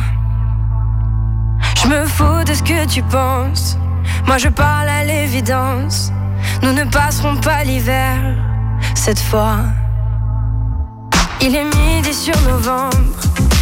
Je 1.82 1.88
me 1.88 2.06
fous 2.06 2.44
de 2.46 2.54
ce 2.54 2.64
que 2.64 2.86
tu 2.86 3.02
penses. 3.04 3.78
Moi 4.26 4.38
je 4.38 4.50
parle 4.50 4.90
à 4.90 5.04
l'évidence. 5.04 6.12
Nous 6.62 6.74
ne 6.74 6.84
passerons 6.86 7.38
pas 7.38 7.64
l'hiver 7.64 8.18
cette 8.96 9.20
fois. 9.20 9.58
Il 11.42 11.56
est 11.56 11.76
midi 11.76 12.14
sur 12.14 12.40
novembre. 12.42 13.20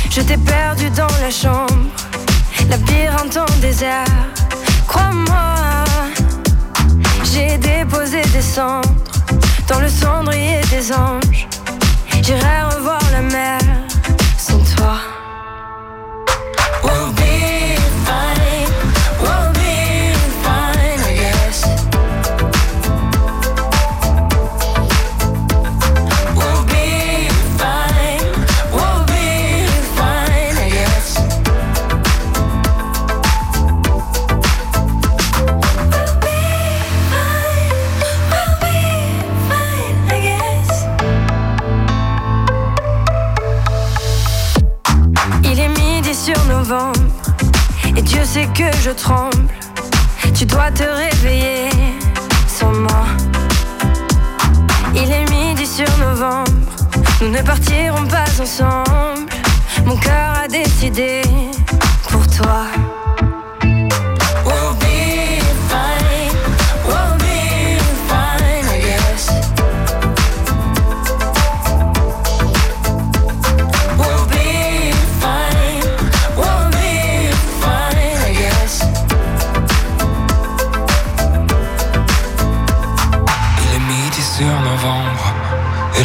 Je 0.09 0.21
t'ai 0.21 0.37
perdu 0.37 0.89
dans 0.91 1.15
la 1.21 1.31
chambre. 1.31 1.89
Labyrinthe 2.69 3.37
en 3.37 3.59
désert. 3.59 4.05
Crois-moi, 4.87 5.55
j'ai 7.33 7.57
déposé 7.57 8.21
des 8.33 8.41
cendres 8.41 9.10
dans 9.71 9.79
le 9.79 9.89
cendrier 9.89 10.59
des 10.69 10.91
anges. 10.91 11.47
J'irai 12.21 12.61
revoir 12.75 13.01
la 13.13 13.21
mer 13.21 13.59
sans 14.37 14.59
toi. 14.75 15.10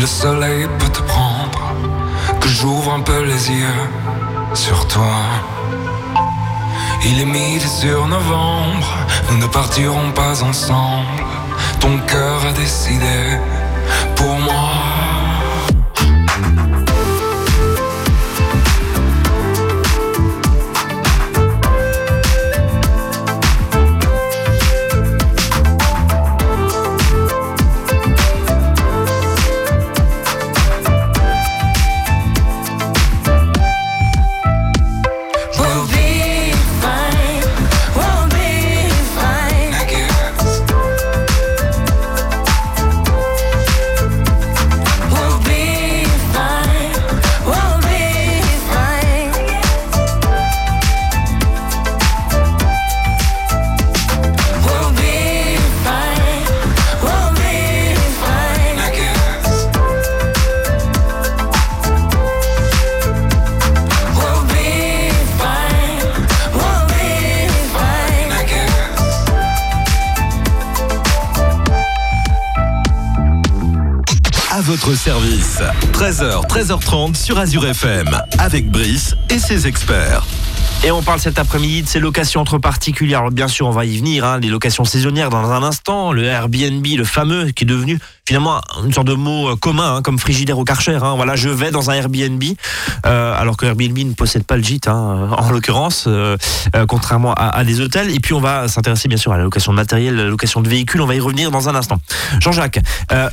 Le 0.07 0.11
soleil 0.11 0.69
peut 0.79 0.93
te 0.99 1.03
prendre. 1.03 1.63
Que 2.41 2.49
j'ouvre 2.49 2.93
un 2.93 3.01
peu 3.01 3.23
les 3.25 3.51
yeux 3.51 3.83
sur 4.55 4.87
toi. 4.87 5.19
Il 7.05 7.21
est 7.21 7.33
midi 7.39 7.69
sur 7.69 8.07
novembre, 8.07 8.89
nous 9.29 9.39
ne 9.39 9.47
partirons 9.47 10.13
pas 10.13 10.45
ensemble. 10.45 11.25
Ton 11.81 11.99
cœur 12.07 12.39
a 12.47 12.53
décidé 12.53 13.19
pour 14.15 14.39
moi. 14.39 14.96
Service. 75.07 75.63
13h, 75.93 76.49
13h30 76.49 77.15
sur 77.15 77.39
Azure 77.39 77.65
FM, 77.65 78.09
avec 78.39 78.69
Brice 78.69 79.15
et 79.31 79.39
ses 79.39 79.69
experts. 79.69 80.25
Et 80.83 80.91
on 80.91 81.01
parle 81.01 81.21
cet 81.21 81.39
après-midi 81.39 81.83
de 81.83 81.87
ces 81.87 82.01
locations 82.01 82.41
entre 82.41 82.59
particuliers. 82.59 83.15
Alors 83.15 83.31
bien 83.31 83.47
sûr, 83.47 83.69
on 83.69 83.71
va 83.71 83.85
y 83.85 83.99
venir, 83.99 84.25
hein, 84.25 84.41
les 84.41 84.49
locations 84.49 84.85
saisonnières 84.85 85.31
dans 85.31 85.53
un 85.53 85.63
instant. 85.63 86.11
Le 86.11 86.25
Airbnb, 86.25 86.85
le 86.85 87.05
fameux, 87.05 87.53
qui 87.53 87.63
est 87.63 87.67
devenu 87.67 88.01
finalement 88.27 88.61
une 88.85 88.93
sorte 88.93 89.07
de 89.07 89.15
mot 89.15 89.51
euh, 89.51 89.55
commun, 89.55 89.95
hein, 89.95 90.03
comme 90.03 90.19
frigidaire 90.19 90.59
au 90.59 90.65
Karcher. 90.65 90.99
Hein. 91.01 91.15
Voilà, 91.15 91.37
je 91.37 91.51
vais 91.51 91.71
dans 91.71 91.89
un 91.89 91.95
Airbnb, 91.95 92.43
euh, 93.07 93.41
alors 93.41 93.57
que 93.57 93.65
Airbnb 93.65 93.97
ne 93.97 94.13
possède 94.13 94.43
pas 94.43 94.57
le 94.57 94.65
gîte, 94.65 94.89
hein, 94.89 95.29
en 95.39 95.51
l'occurrence, 95.53 96.07
euh, 96.09 96.37
contrairement 96.89 97.33
à, 97.35 97.63
des 97.63 97.81
hôtels. 97.81 98.13
Et 98.13 98.19
puis 98.19 98.35
on 98.35 98.41
va 98.41 98.67
s'intéresser 98.67 99.07
bien 99.07 99.19
sûr 99.19 99.33
à 99.33 99.37
la 99.37 99.45
location 99.45 99.71
de 99.71 99.77
matériel, 99.77 100.17
la 100.17 100.25
location 100.25 100.63
de 100.63 100.69
véhicules. 100.69 101.01
On 101.01 101.07
va 101.07 101.15
y 101.15 101.21
revenir 101.21 101.53
dans 101.53 101.69
un 101.69 101.77
instant. 101.77 102.01
Jean-Jacques, 102.41 102.81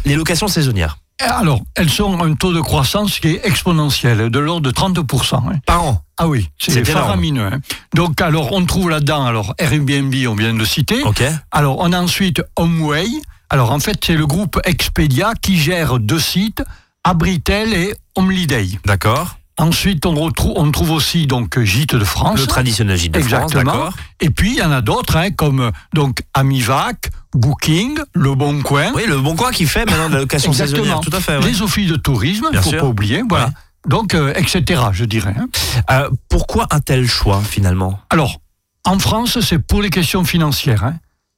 les 0.06 0.15
locations 0.15 0.48
saisonnières. 0.48 0.98
Alors, 1.20 1.62
elles 1.75 1.89
sont 1.89 2.22
un 2.22 2.34
taux 2.34 2.53
de 2.53 2.60
croissance 2.60 3.20
qui 3.20 3.29
est 3.29 3.46
exponentiel, 3.46 4.29
de 4.29 4.39
l'ordre 4.39 4.62
de 4.62 4.72
30%. 4.72 5.36
Hein. 5.36 5.60
Par 5.65 5.84
an 5.84 6.01
Ah 6.17 6.27
oui, 6.27 6.50
c'est 6.60 6.84
faramineux. 6.86 7.46
Hein. 7.46 7.60
Donc, 7.93 8.20
alors, 8.22 8.51
on 8.51 8.65
trouve 8.65 8.89
là-dedans, 8.89 9.25
alors, 9.25 9.53
Airbnb, 9.58 10.13
on 10.27 10.36
vient 10.36 10.53
de 10.53 10.65
citer. 10.65 11.01
Ok. 11.03 11.24
Alors, 11.51 11.79
on 11.79 11.91
a 11.91 12.00
ensuite 12.00 12.41
HomeWay. 12.58 13.08
Alors, 13.50 13.72
en 13.72 13.79
fait, 13.79 14.00
c'est 14.03 14.15
le 14.15 14.25
groupe 14.25 14.60
Expedia 14.65 15.34
qui 15.39 15.58
gère 15.58 16.00
deux 16.00 16.20
sites, 16.20 16.63
Abritel 17.03 17.74
et 17.74 17.93
Holiday. 18.15 18.67
D'accord. 18.86 19.38
Ensuite, 19.60 20.05
on, 20.05 20.15
retrouve, 20.15 20.53
on 20.55 20.72
trouve 20.72 20.91
aussi 20.91 21.27
donc 21.27 21.60
Gîte 21.60 21.95
de 21.95 22.03
France. 22.03 22.39
Le 22.39 22.48
traditionnel 22.48 22.98
Gîte 22.98 23.13
de 23.13 23.19
France, 23.19 23.51
d'accord. 23.51 23.93
Et 24.19 24.29
puis, 24.29 24.53
il 24.53 24.57
y 24.57 24.63
en 24.63 24.72
a 24.72 24.81
d'autres, 24.81 25.15
hein, 25.15 25.29
comme 25.31 25.72
donc 25.93 26.24
Amivac, 26.33 27.12
Booking, 27.36 28.00
Le 28.13 28.33
Bon 28.33 28.62
Coin. 28.62 28.91
Oui, 28.95 29.03
Le 29.07 29.19
Bon 29.19 29.36
Coin 29.36 29.51
qui 29.51 29.65
fait 29.65 29.86
maintenant 29.86 30.10
de 30.10 30.15
la 30.15 30.22
location 30.22 30.53
saisonnière, 30.53 31.01
tout 31.01 31.15
à 31.15 31.19
fait. 31.19 31.39
Les 31.41 31.62
offices 31.62 31.89
de 31.89 31.98
tourisme, 31.98 32.48
il 32.51 32.57
ne 32.57 32.62
faut 32.62 32.72
pas 32.72 32.86
oublier, 32.86 33.22
voilà. 33.29 33.51
Donc, 33.88 34.15
euh, 34.15 34.33
etc., 34.36 34.81
je 34.93 35.05
dirais. 35.05 35.36
Hein. 35.38 35.48
Euh, 35.91 36.10
pourquoi 36.29 36.67
un 36.72 36.79
tel 36.79 37.07
choix, 37.07 37.41
finalement? 37.41 38.00
Alors, 38.10 38.39
en 38.86 38.98
France, 38.98 39.39
c'est 39.41 39.60
pour 39.60 39.81
les 39.81 39.89
questions 39.89 40.24
financières. 40.24 40.83
Hein. 40.83 40.95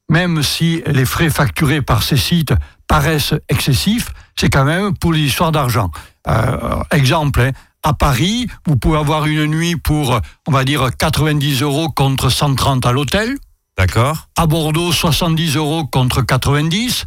Même 0.08 0.42
si 0.42 0.82
les 0.86 1.04
frais 1.04 1.30
facturés 1.30 1.82
par 1.82 2.02
ces 2.02 2.16
sites 2.16 2.54
paraissent 2.86 3.34
excessifs, 3.48 4.12
c'est 4.36 4.48
quand 4.48 4.64
même 4.64 4.96
pour 4.96 5.12
l'histoire 5.12 5.50
d'argent. 5.50 5.90
Euh, 6.28 6.82
exemple, 6.92 7.40
hein, 7.40 7.50
à 7.86 7.92
Paris, 7.92 8.48
vous 8.66 8.76
pouvez 8.76 8.98
avoir 8.98 9.26
une 9.26 9.46
nuit 9.46 9.76
pour, 9.76 10.20
on 10.48 10.50
va 10.50 10.64
dire, 10.64 10.90
90 10.98 11.62
euros 11.62 11.88
contre 11.88 12.30
130 12.30 12.84
à 12.84 12.90
l'hôtel. 12.90 13.36
D'accord. 13.78 14.26
À 14.34 14.46
Bordeaux, 14.46 14.90
70 14.90 15.54
euros 15.54 15.86
contre 15.86 16.22
90. 16.22 17.04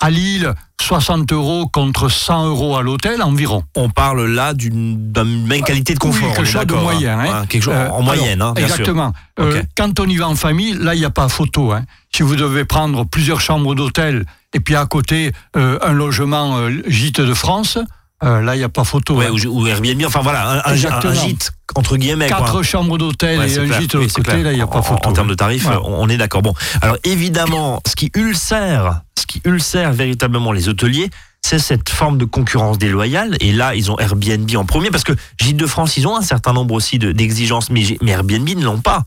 À 0.00 0.08
Lille, 0.08 0.54
60 0.80 1.30
euros 1.34 1.68
contre 1.68 2.08
100 2.08 2.48
euros 2.48 2.78
à 2.78 2.82
l'hôtel 2.82 3.22
environ. 3.22 3.62
On 3.76 3.90
parle 3.90 4.24
là 4.24 4.54
d'une 4.54 5.12
même 5.46 5.62
qualité 5.64 5.92
de 5.92 5.98
confort. 5.98 6.32
quelque 6.32 6.46
chose 6.46 6.66
de 6.66 6.74
moyen. 6.74 7.20
Hein. 7.20 7.30
hein. 7.30 7.46
quelque 7.46 7.64
chose 7.64 7.74
en 7.74 8.00
euh, 8.00 8.02
moyenne, 8.02 8.40
hein, 8.40 8.54
bien 8.54 8.64
Exactement. 8.64 9.12
Euh, 9.38 9.62
quand 9.76 10.00
on 10.00 10.06
y 10.06 10.16
va 10.16 10.28
en 10.28 10.34
famille, 10.34 10.72
là, 10.72 10.94
il 10.94 10.98
n'y 10.98 11.04
a 11.04 11.10
pas 11.10 11.28
photo. 11.28 11.72
Hein. 11.72 11.84
Si 12.10 12.22
vous 12.22 12.36
devez 12.36 12.64
prendre 12.64 13.04
plusieurs 13.04 13.42
chambres 13.42 13.74
d'hôtel 13.74 14.24
et 14.54 14.60
puis 14.60 14.76
à 14.76 14.86
côté 14.86 15.32
euh, 15.56 15.78
un 15.82 15.92
logement 15.92 16.58
gîte 16.86 17.20
de 17.20 17.34
France, 17.34 17.76
euh, 17.76 17.84
là, 18.22 18.54
il 18.54 18.58
n'y 18.58 18.64
a 18.64 18.68
pas 18.68 18.84
photo. 18.84 19.16
Ouais, 19.16 19.26
hein. 19.26 19.46
ou, 19.48 19.66
Airbnb, 19.66 20.02
enfin 20.06 20.20
voilà, 20.20 20.62
un, 20.66 20.74
gîte, 20.74 21.52
entre 21.74 21.96
guillemets. 21.96 22.28
Quatre 22.28 22.62
chambres 22.62 22.98
d'hôtel 22.98 23.40
et 23.40 23.58
un 23.58 23.80
gîte 23.80 23.92
de 23.92 23.98
l'autre 23.98 24.14
côté, 24.14 24.42
là, 24.42 24.52
il 24.52 24.56
n'y 24.56 24.62
a 24.62 24.66
pas 24.66 24.82
photo. 24.82 25.08
En, 25.08 25.12
termes 25.12 25.28
de 25.28 25.34
tarifs, 25.34 25.68
on, 25.84 26.08
est 26.08 26.16
d'accord. 26.16 26.42
Bon, 26.42 26.54
alors 26.80 26.96
évidemment, 27.04 27.80
ce 27.86 27.96
qui 27.96 28.10
ulcère, 28.14 29.02
ce 29.18 29.26
qui 29.26 29.40
ulcère 29.44 29.92
véritablement 29.92 30.52
les 30.52 30.68
hôteliers, 30.68 31.10
c'est 31.44 31.58
cette 31.58 31.88
forme 31.88 32.18
de 32.18 32.24
concurrence 32.24 32.78
déloyale. 32.78 33.36
Et 33.40 33.52
là, 33.52 33.74
ils 33.74 33.90
ont 33.90 33.98
Airbnb 33.98 34.48
en 34.56 34.64
premier, 34.64 34.90
parce 34.90 35.04
que 35.04 35.12
Gîte 35.40 35.56
de 35.56 35.66
France, 35.66 35.96
ils 35.96 36.06
ont 36.06 36.16
un 36.16 36.22
certain 36.22 36.52
nombre 36.52 36.74
aussi 36.74 36.98
d'exigences, 36.98 37.70
mais, 37.70 37.82
mais 38.00 38.12
Airbnb 38.12 38.48
ne 38.48 38.64
l'ont 38.64 38.80
pas. 38.80 39.04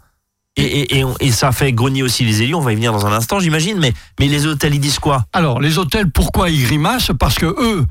Et, 0.58 0.64
et, 0.64 1.00
et, 1.00 1.06
et, 1.20 1.32
ça 1.32 1.52
fait 1.52 1.74
grogner 1.74 2.02
aussi 2.02 2.24
les 2.24 2.42
élus, 2.42 2.56
on 2.56 2.62
va 2.62 2.72
y 2.72 2.76
venir 2.76 2.94
dans 2.94 3.06
un 3.06 3.12
instant, 3.12 3.40
j'imagine, 3.40 3.78
mais, 3.78 3.94
mais 4.22 4.30
les 4.30 4.46
hôtels, 4.46 4.74
ils 4.74 4.80
disent 4.80 5.00
quoi? 5.00 5.26
Alors, 5.34 5.60
les 5.60 5.78
hôtels, 5.78 6.10
pourquoi 6.10 6.50
ils 6.50 6.64
grimacent? 6.64 7.12
Parce 7.20 7.36
que 7.36 7.46
eux, 7.46 7.86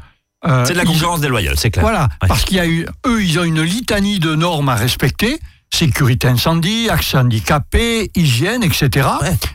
euh, 0.47 0.65
c'est 0.67 0.73
de 0.75 0.79
la 0.79 0.85
concurrence 0.85 1.21
déloyale, 1.21 1.57
c'est 1.59 1.71
clair. 1.71 1.85
Voilà, 1.85 2.09
parce 2.21 2.45
qu'il 2.45 2.57
y 2.57 2.61
a 2.61 2.67
eu, 2.67 2.87
eux, 3.07 3.23
ils 3.23 3.39
ont 3.39 3.45
une 3.45 3.63
litanie 3.63 4.19
de 4.19 4.35
normes 4.35 4.69
à 4.69 4.75
respecter 4.75 5.41
sécurité 5.75 6.29
incendie, 6.29 6.89
accès 6.89 7.19
handicapé, 7.19 8.11
hygiène, 8.15 8.63
etc. 8.63 9.09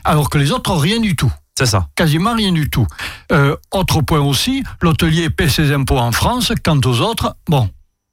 Alors 0.04 0.28
que 0.28 0.38
les 0.38 0.52
autres, 0.52 0.74
rien 0.74 1.00
du 1.00 1.16
tout. 1.16 1.32
C'est 1.58 1.66
ça. 1.66 1.88
Quasiment 1.94 2.34
rien 2.34 2.52
du 2.52 2.70
tout. 2.70 2.86
Euh, 3.32 3.56
autre 3.70 4.00
point 4.02 4.20
aussi, 4.20 4.62
l'hôtelier 4.80 5.30
paie 5.30 5.48
ses 5.48 5.72
impôts 5.72 5.98
en 5.98 6.12
France, 6.12 6.52
quant 6.62 6.80
aux 6.84 7.00
autres, 7.00 7.36
bon. 7.48 7.68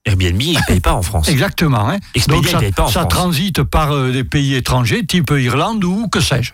Airbnb, 0.06 0.42
il 0.42 0.58
ne 0.58 0.66
paye 0.66 0.80
pas 0.80 0.94
en 0.94 1.02
France. 1.02 1.28
Exactement. 1.28 1.90
Hein. 1.90 1.98
Donc 2.30 2.48
ça, 2.48 2.60
ça 2.90 3.06
transite 3.06 3.64
par 3.64 3.92
euh, 3.92 4.12
des 4.12 4.24
pays 4.24 4.56
étrangers, 4.56 5.06
type 5.06 5.32
Irlande 5.38 5.84
ou 5.84 6.08
que 6.08 6.22
sais-je. 6.22 6.54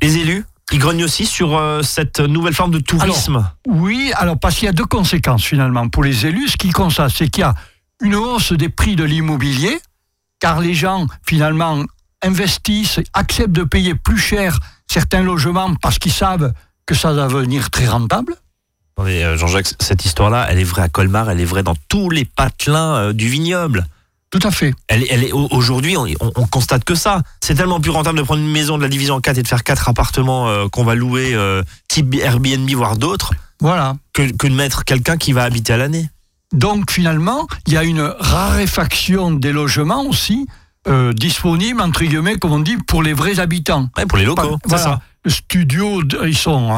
Les 0.00 0.18
élus 0.18 0.44
il 0.70 0.78
grogne 0.78 1.04
aussi 1.04 1.26
sur 1.26 1.56
euh, 1.56 1.82
cette 1.82 2.20
nouvelle 2.20 2.54
forme 2.54 2.70
de 2.70 2.78
tourisme. 2.78 3.46
oui, 3.66 4.12
alors 4.16 4.38
parce 4.38 4.54
qu'il 4.54 4.66
y 4.66 4.68
a 4.68 4.72
deux 4.72 4.86
conséquences 4.86 5.44
finalement 5.44 5.88
pour 5.88 6.04
les 6.04 6.26
élus. 6.26 6.48
Ce 6.48 6.56
qui 6.56 6.70
constate, 6.70 7.10
c'est 7.10 7.28
qu'il 7.28 7.42
y 7.42 7.44
a 7.44 7.54
une 8.00 8.14
hausse 8.14 8.52
des 8.52 8.68
prix 8.68 8.96
de 8.96 9.04
l'immobilier, 9.04 9.80
car 10.40 10.60
les 10.60 10.74
gens 10.74 11.06
finalement 11.26 11.84
investissent, 12.22 13.00
acceptent 13.12 13.52
de 13.52 13.64
payer 13.64 13.94
plus 13.94 14.18
cher 14.18 14.58
certains 14.90 15.22
logements 15.22 15.74
parce 15.74 15.98
qu'ils 15.98 16.12
savent 16.12 16.52
que 16.86 16.94
ça 16.94 17.12
va 17.12 17.26
venir 17.26 17.70
très 17.70 17.86
rentable. 17.86 18.34
Euh, 18.98 19.36
Jean-Jacques, 19.36 19.74
cette 19.80 20.04
histoire-là, 20.04 20.46
elle 20.48 20.58
est 20.58 20.64
vraie 20.64 20.82
à 20.82 20.88
Colmar, 20.88 21.30
elle 21.30 21.40
est 21.40 21.46
vraie 21.46 21.62
dans 21.62 21.76
tous 21.88 22.10
les 22.10 22.24
patelins 22.24 22.96
euh, 22.96 23.12
du 23.12 23.28
vignoble. 23.28 23.86
Tout 24.32 24.40
à 24.48 24.50
fait. 24.50 24.72
Elle, 24.88 25.04
elle 25.10 25.24
est 25.24 25.32
aujourd'hui, 25.32 25.98
on, 25.98 26.06
on, 26.20 26.46
constate 26.46 26.84
que 26.84 26.94
ça. 26.94 27.20
C'est 27.40 27.54
tellement 27.54 27.80
plus 27.80 27.90
rentable 27.90 28.16
de 28.16 28.22
prendre 28.22 28.40
une 28.40 28.50
maison 28.50 28.78
de 28.78 28.82
la 28.82 28.88
division 28.88 29.16
en 29.16 29.20
4 29.20 29.36
et 29.36 29.42
de 29.42 29.46
faire 29.46 29.62
quatre 29.62 29.90
appartements 29.90 30.48
euh, 30.48 30.68
qu'on 30.68 30.84
va 30.84 30.94
louer 30.94 31.34
euh, 31.34 31.62
type 31.86 32.14
Airbnb 32.14 32.68
voire 32.70 32.96
d'autres. 32.96 33.34
Voilà. 33.60 33.94
Que, 34.14 34.32
que 34.32 34.46
de 34.46 34.54
mettre 34.54 34.84
quelqu'un 34.84 35.18
qui 35.18 35.34
va 35.34 35.44
habiter 35.44 35.74
à 35.74 35.76
l'année. 35.76 36.08
Donc 36.54 36.90
finalement, 36.90 37.46
il 37.66 37.74
y 37.74 37.76
a 37.76 37.84
une 37.84 38.00
raréfaction 38.00 39.32
des 39.32 39.52
logements 39.52 40.04
aussi 40.04 40.46
euh, 40.88 41.12
disponibles 41.12 41.82
entre 41.82 42.02
guillemets, 42.02 42.38
comme 42.38 42.52
on 42.52 42.60
dit, 42.60 42.78
pour 42.78 43.02
les 43.02 43.12
vrais 43.12 43.38
habitants. 43.38 43.90
Ouais, 43.98 44.06
pour 44.06 44.16
les 44.16 44.24
locaux. 44.24 44.58
c'est 44.66 44.78
ça. 44.78 45.00
Studios, 45.26 46.02
ils 46.24 46.36
sont 46.36 46.70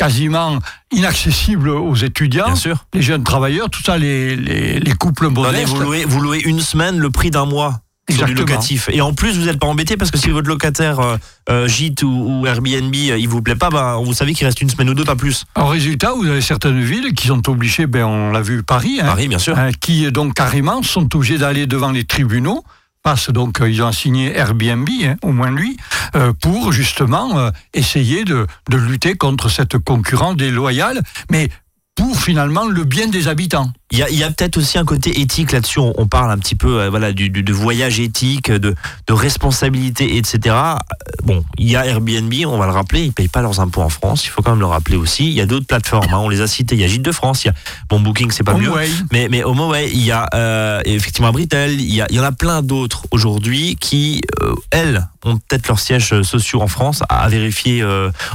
quasiment 0.00 0.58
inaccessible 0.92 1.68
aux 1.68 1.94
étudiants, 1.94 2.54
les 2.94 3.02
jeunes 3.02 3.22
travailleurs, 3.22 3.68
tout 3.68 3.82
ça, 3.82 3.98
les, 3.98 4.34
les, 4.34 4.92
couples 4.94 5.28
modestes. 5.28 5.68
vous, 5.68 5.78
louez, 5.78 6.06
vous 6.06 6.22
louez 6.22 6.40
une 6.46 6.60
semaine 6.60 6.98
le 6.98 7.10
prix 7.10 7.30
d'un 7.30 7.44
mois 7.44 7.82
sur 8.08 8.24
du 8.24 8.32
locatif. 8.32 8.88
Et 8.90 9.02
en 9.02 9.12
plus, 9.12 9.38
vous 9.38 9.44
n'êtes 9.44 9.58
pas 9.58 9.66
embêté 9.66 9.98
parce 9.98 10.10
que 10.10 10.16
si 10.16 10.30
votre 10.30 10.48
locataire 10.48 11.00
euh, 11.00 11.16
euh, 11.50 11.68
gîte 11.68 12.02
ou, 12.02 12.46
Airbnb, 12.46 12.94
euh, 12.94 13.18
il 13.18 13.28
vous 13.28 13.42
plaît 13.42 13.56
pas, 13.56 13.68
bah, 13.68 13.98
vous 14.02 14.14
savez 14.14 14.32
qu'il 14.32 14.46
reste 14.46 14.62
une 14.62 14.70
semaine 14.70 14.88
ou 14.88 14.94
deux, 14.94 15.04
pas 15.04 15.16
plus. 15.16 15.44
En 15.54 15.66
résultat, 15.66 16.14
vous 16.16 16.26
avez 16.26 16.40
certaines 16.40 16.80
villes 16.80 17.12
qui 17.12 17.26
sont 17.26 17.46
obligées, 17.50 17.86
ben, 17.86 18.06
on 18.06 18.30
l'a 18.30 18.40
vu 18.40 18.62
Paris, 18.62 19.00
hein, 19.02 19.06
Paris 19.06 19.28
bien 19.28 19.38
sûr, 19.38 19.58
hein, 19.58 19.68
qui 19.80 20.10
donc 20.10 20.32
carrément 20.32 20.82
sont 20.82 21.14
obligés 21.14 21.36
d'aller 21.36 21.66
devant 21.66 21.92
les 21.92 22.04
tribunaux 22.04 22.64
passe 23.02 23.30
donc 23.30 23.60
euh, 23.60 23.70
ils 23.70 23.82
ont 23.82 23.92
signé 23.92 24.36
Airbnb, 24.36 24.88
hein, 25.04 25.16
au 25.22 25.32
moins 25.32 25.50
lui, 25.50 25.76
euh, 26.14 26.32
pour 26.32 26.72
justement 26.72 27.38
euh, 27.38 27.50
essayer 27.74 28.24
de, 28.24 28.46
de, 28.68 28.76
lutter 28.76 29.14
contre 29.14 29.48
cette 29.48 29.78
concurrence 29.78 30.36
déloyale, 30.36 31.02
mais 31.30 31.48
pour 31.94 32.18
finalement 32.18 32.66
le 32.66 32.84
bien 32.84 33.08
des 33.08 33.28
habitants. 33.28 33.72
Il 33.92 33.98
y 33.98 34.04
a, 34.04 34.10
y 34.10 34.22
a 34.22 34.30
peut-être 34.30 34.56
aussi 34.56 34.78
un 34.78 34.84
côté 34.84 35.20
éthique 35.20 35.50
là-dessus. 35.50 35.80
On, 35.80 36.06
parle 36.06 36.30
un 36.30 36.38
petit 36.38 36.54
peu, 36.54 36.80
euh, 36.80 36.90
voilà, 36.90 37.12
du, 37.12 37.28
du, 37.28 37.42
de 37.42 37.52
voyage 37.52 37.98
éthique, 37.98 38.48
de, 38.48 38.76
de 39.08 39.12
responsabilité, 39.12 40.16
etc. 40.16 40.38
Euh, 40.54 40.76
bon, 41.24 41.44
il 41.58 41.68
y 41.68 41.74
a 41.74 41.84
Airbnb, 41.84 42.32
on 42.46 42.56
va 42.56 42.66
le 42.66 42.72
rappeler, 42.72 43.02
ils 43.02 43.12
payent 43.12 43.26
pas 43.26 43.42
leurs 43.42 43.58
impôts 43.58 43.82
en 43.82 43.88
France. 43.88 44.24
Il 44.24 44.28
faut 44.28 44.42
quand 44.42 44.52
même 44.52 44.60
le 44.60 44.66
rappeler 44.66 44.96
aussi. 44.96 45.26
Il 45.26 45.32
y 45.32 45.40
a 45.40 45.46
d'autres 45.46 45.66
plateformes, 45.66 46.06
hein, 46.12 46.18
on 46.18 46.28
les 46.28 46.40
a 46.40 46.46
citées. 46.46 46.76
Il 46.76 46.80
y 46.80 46.84
a 46.84 46.86
Gîte 46.86 47.02
de 47.02 47.10
France, 47.10 47.44
il 47.44 47.48
y 47.48 47.50
a 47.50 47.54
bon 47.88 47.98
Booking, 47.98 48.30
c'est 48.30 48.44
pas 48.44 48.54
mieux, 48.54 48.70
mais 49.10 49.28
mais 49.28 49.42
HomeAway, 49.42 49.90
il 49.92 50.04
y 50.04 50.12
a 50.12 50.28
euh, 50.34 50.80
effectivement 50.84 51.32
Britel, 51.32 51.80
il 51.80 51.92
y, 51.92 52.00
a, 52.00 52.06
il 52.10 52.16
y 52.16 52.20
en 52.20 52.24
a 52.24 52.32
plein 52.32 52.62
d'autres 52.62 53.06
aujourd'hui 53.10 53.76
qui, 53.80 54.20
euh, 54.40 54.54
elles, 54.70 55.08
ont 55.24 55.36
peut-être 55.36 55.66
leurs 55.66 55.80
sièges 55.80 56.22
sociaux 56.22 56.62
en 56.62 56.68
France 56.68 57.02
à, 57.08 57.28
vérifier 57.28 57.84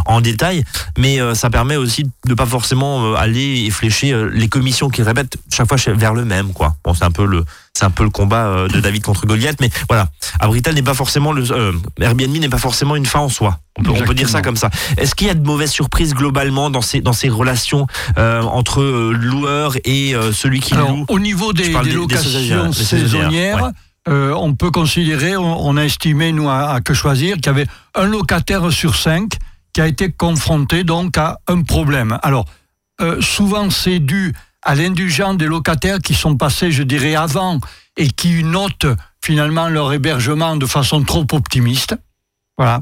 en 0.05 0.21
détail, 0.21 0.63
mais 1.00 1.17
ça 1.33 1.50
permet 1.50 1.77
aussi 1.77 2.07
de 2.27 2.33
pas 2.35 2.45
forcément 2.45 3.15
aller 3.15 3.63
et 3.65 3.71
flécher 3.71 4.13
les 4.31 4.47
commissions 4.50 4.89
qu'ils 4.89 5.03
répètent 5.03 5.38
chaque 5.54 5.68
fois 5.68 5.78
vers 5.94 6.14
le 6.14 6.25
même, 6.25 6.54
quoi. 6.54 6.75
Bon, 6.84 6.94
c'est 6.94 7.06
un 7.06 7.12
peu 7.12 7.25
le, 7.25 7.44
c'est 7.78 7.86
un 7.86 7.90
peu 7.90 8.04
le 8.04 8.10
combat 8.10 8.48
euh, 8.48 8.68
de 8.68 8.80
David 8.80 9.04
contre 9.04 9.25
Goliath, 9.25 9.58
mais 9.60 9.70
voilà. 9.90 10.08
Abrital 10.40 10.74
n'est 10.75 10.82
pas 10.82 10.94
forcément 10.94 11.34
le, 11.34 11.52
euh, 11.52 11.74
Airbnb 12.00 12.36
n'est 12.38 12.50
pas 12.50 12.58
forcément 12.58 12.96
une 12.96 13.06
fin 13.06 13.20
en 13.20 13.30
soi. 13.30 13.60
On 13.78 13.84
peut, 13.84 14.14
dire 14.14 14.30
ça 14.30 14.42
comme 14.42 14.56
ça. 14.56 14.70
Est-ce 14.98 15.14
qu'il 15.14 15.28
y 15.28 15.30
a 15.30 15.34
de 15.34 15.46
mauvaises 15.46 15.72
surprises 15.72 16.14
globalement 16.14 16.70
dans 16.70 16.82
ces 16.82 17.02
dans 17.02 17.12
ces 17.12 17.28
relations 17.28 17.88
euh, 18.18 18.42
entre 18.42 18.82
loueur 19.12 19.75
et 19.84 20.14
celui 20.32 20.62
qui 20.62 20.75
loue? 20.75 21.06
Au 21.10 21.20
niveau 21.20 21.52
des, 21.52 21.70
locations 21.70 22.72
saisonnières. 22.72 23.72
on 24.08 24.54
peut 24.54 24.72
considérer, 24.72 25.36
on, 25.36 25.75
a 25.75 25.84
estimé, 25.84 26.32
nous, 26.32 26.50
à, 26.50 26.80
que 26.80 26.94
choisir, 26.94 27.36
qu'il 27.36 27.48
y 27.48 27.50
avait 27.50 27.68
un 27.96 28.06
locataire 28.06 28.72
sur 28.72 28.96
cinq 28.96 29.34
qui 29.74 29.82
a 29.82 29.88
été 29.88 30.10
confronté 30.10 30.86
donc 30.86 31.18
à 31.18 31.40
un 31.48 31.62
problème. 31.64 32.18
Alors, 32.24 32.46
souvent, 33.20 33.70
c'est 33.70 34.00
dû 34.00 34.34
à 34.65 34.75
l'indulgence 34.75 35.38
des 35.38 35.45
locataires 35.45 36.00
qui 36.00 36.13
sont 36.13 36.36
passés, 36.36 36.72
je 36.72 36.84
dirais, 36.84 37.15
avant 37.15 37.60
et 37.98 38.10
qui 38.10 38.43
notent 38.43 38.88
finalement 39.24 39.69
leur 39.69 39.93
hébergement 39.93 40.57
de 40.57 40.65
façon 40.65 41.03
trop 41.03 41.25
optimiste. 41.31 41.95
Voilà. 42.57 42.81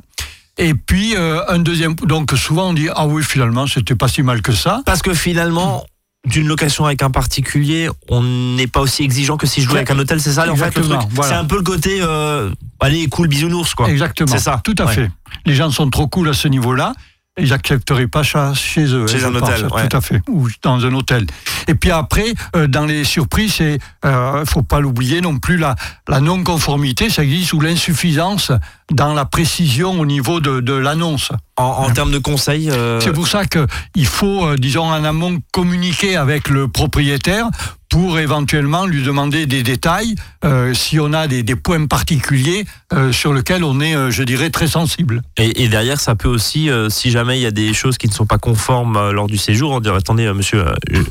Et 0.58 0.74
puis 0.74 1.16
euh, 1.16 1.42
un 1.50 1.60
deuxième, 1.60 1.96
donc 1.96 2.32
souvent 2.34 2.70
on 2.70 2.74
dit 2.74 2.88
ah 2.96 3.08
oui 3.08 3.24
finalement 3.24 3.66
c'était 3.66 3.96
pas 3.96 4.08
si 4.08 4.22
mal 4.24 4.42
que 4.42 4.54
ça. 4.54 4.82
Parce 4.86 5.02
que 5.02 5.14
finalement 5.14 5.86
d'une 6.26 6.48
location 6.48 6.86
avec 6.86 7.04
un 7.04 7.10
particulier, 7.10 7.90
on 8.08 8.24
n'est 8.24 8.68
pas 8.68 8.80
aussi 8.80 9.04
exigeant 9.04 9.36
que 9.36 9.46
si 9.46 9.62
je 9.62 9.68
jouais 9.68 9.80
avec 9.80 9.92
un 9.92 10.00
hôtel, 10.00 10.22
c'est 10.22 10.34
ça 10.34 10.50
en 10.50 10.56
fait. 10.56 10.74
C'est 11.24 11.34
un 11.34 11.46
peu 11.46 11.58
le 11.58 11.64
côté 11.64 12.00
euh, 12.02 12.52
allez 12.80 13.08
cool 13.08 13.28
bisounours 13.28 13.74
quoi. 13.74 13.90
Exactement. 13.90 14.32
C'est 14.32 14.40
ça. 14.40 14.62
Tout 14.64 14.76
à 14.78 14.88
fait. 14.88 15.10
Les 15.46 15.56
gens 15.56 15.70
sont 15.72 15.90
trop 15.90 16.08
cool 16.08 16.30
à 16.30 16.34
ce 16.34 16.48
niveau-là 16.48 16.94
ils 17.40 17.50
n'accepteraient 17.50 18.08
pas 18.08 18.24
ça 18.24 18.54
chez 18.54 18.86
eux. 18.94 19.08
Chez 19.08 19.24
un 19.26 19.34
hôtel, 19.34 19.68
tout 19.68 19.98
à 19.98 20.02
fait, 20.02 20.22
ou 20.30 20.48
dans 20.62 20.86
un 20.86 20.94
hôtel. 20.94 21.26
Et 21.68 21.74
puis 21.74 21.90
après, 21.90 22.34
euh, 22.56 22.68
dans 22.68 22.86
les 22.86 23.04
surprises, 23.04 23.58
il 23.60 23.80
euh, 24.06 24.46
faut 24.46 24.62
pas 24.62 24.80
l'oublier 24.80 25.20
non 25.22 25.40
plus 25.40 25.58
la, 25.58 25.76
la 26.08 26.20
non-conformité, 26.20 27.10
ça 27.10 27.24
existe 27.24 27.54
ou 27.54 27.60
l'insuffisance 27.60 28.52
dans 28.92 29.14
la 29.14 29.26
précision 29.26 30.00
au 30.00 30.06
niveau 30.06 30.40
de, 30.40 30.60
de 30.60 30.74
l'annonce. 30.74 31.32
En, 31.58 31.64
en 31.64 31.90
termes 31.92 32.12
de 32.12 32.20
conseils, 32.20 32.70
euh, 32.70 33.00
c'est 33.00 33.14
pour 33.14 33.28
ça 33.28 33.46
que 33.46 33.66
il 33.96 34.08
faut, 34.08 34.56
disons, 34.56 34.86
en 34.86 35.04
amont 35.04 35.40
communiquer 35.52 36.16
avec 36.16 36.50
le 36.50 36.68
propriétaire 36.68 37.48
pour 37.94 38.18
éventuellement 38.18 38.88
lui 38.88 39.04
demander 39.04 39.46
des 39.46 39.62
détails 39.62 40.16
euh, 40.44 40.74
si 40.74 41.00
on 41.00 41.14
a 41.14 41.28
des, 41.28 41.44
des 41.44 41.56
points 41.56 41.86
particuliers 41.86 42.66
euh, 42.92 43.12
sur 43.12 43.36
lesquels 43.36 43.64
on 43.64 43.80
est, 43.82 43.96
euh, 43.96 44.10
je 44.10 44.24
dirais, 44.24 44.50
très 44.50 44.66
sensible. 44.66 45.22
Et, 45.38 45.64
et, 45.64 45.68
derrière, 45.68 46.00
ça 46.00 46.16
peut 46.16 46.28
aussi, 46.28 46.72
si 46.90 47.12
jamais 47.12 47.38
il 47.38 47.44
y 47.44 47.46
a 47.46 47.52
des 47.52 47.72
choses 47.76 48.00
qui 48.00 48.08
ne 48.08 48.14
sont 48.14 48.26
pas 48.26 48.40
conformes 48.40 49.12
lors 49.12 49.28
du 49.28 49.38
séjour, 49.38 49.74
on 49.74 49.80
dirait 49.80 49.98
attendez, 49.98 50.26
monsieur, 50.34 50.66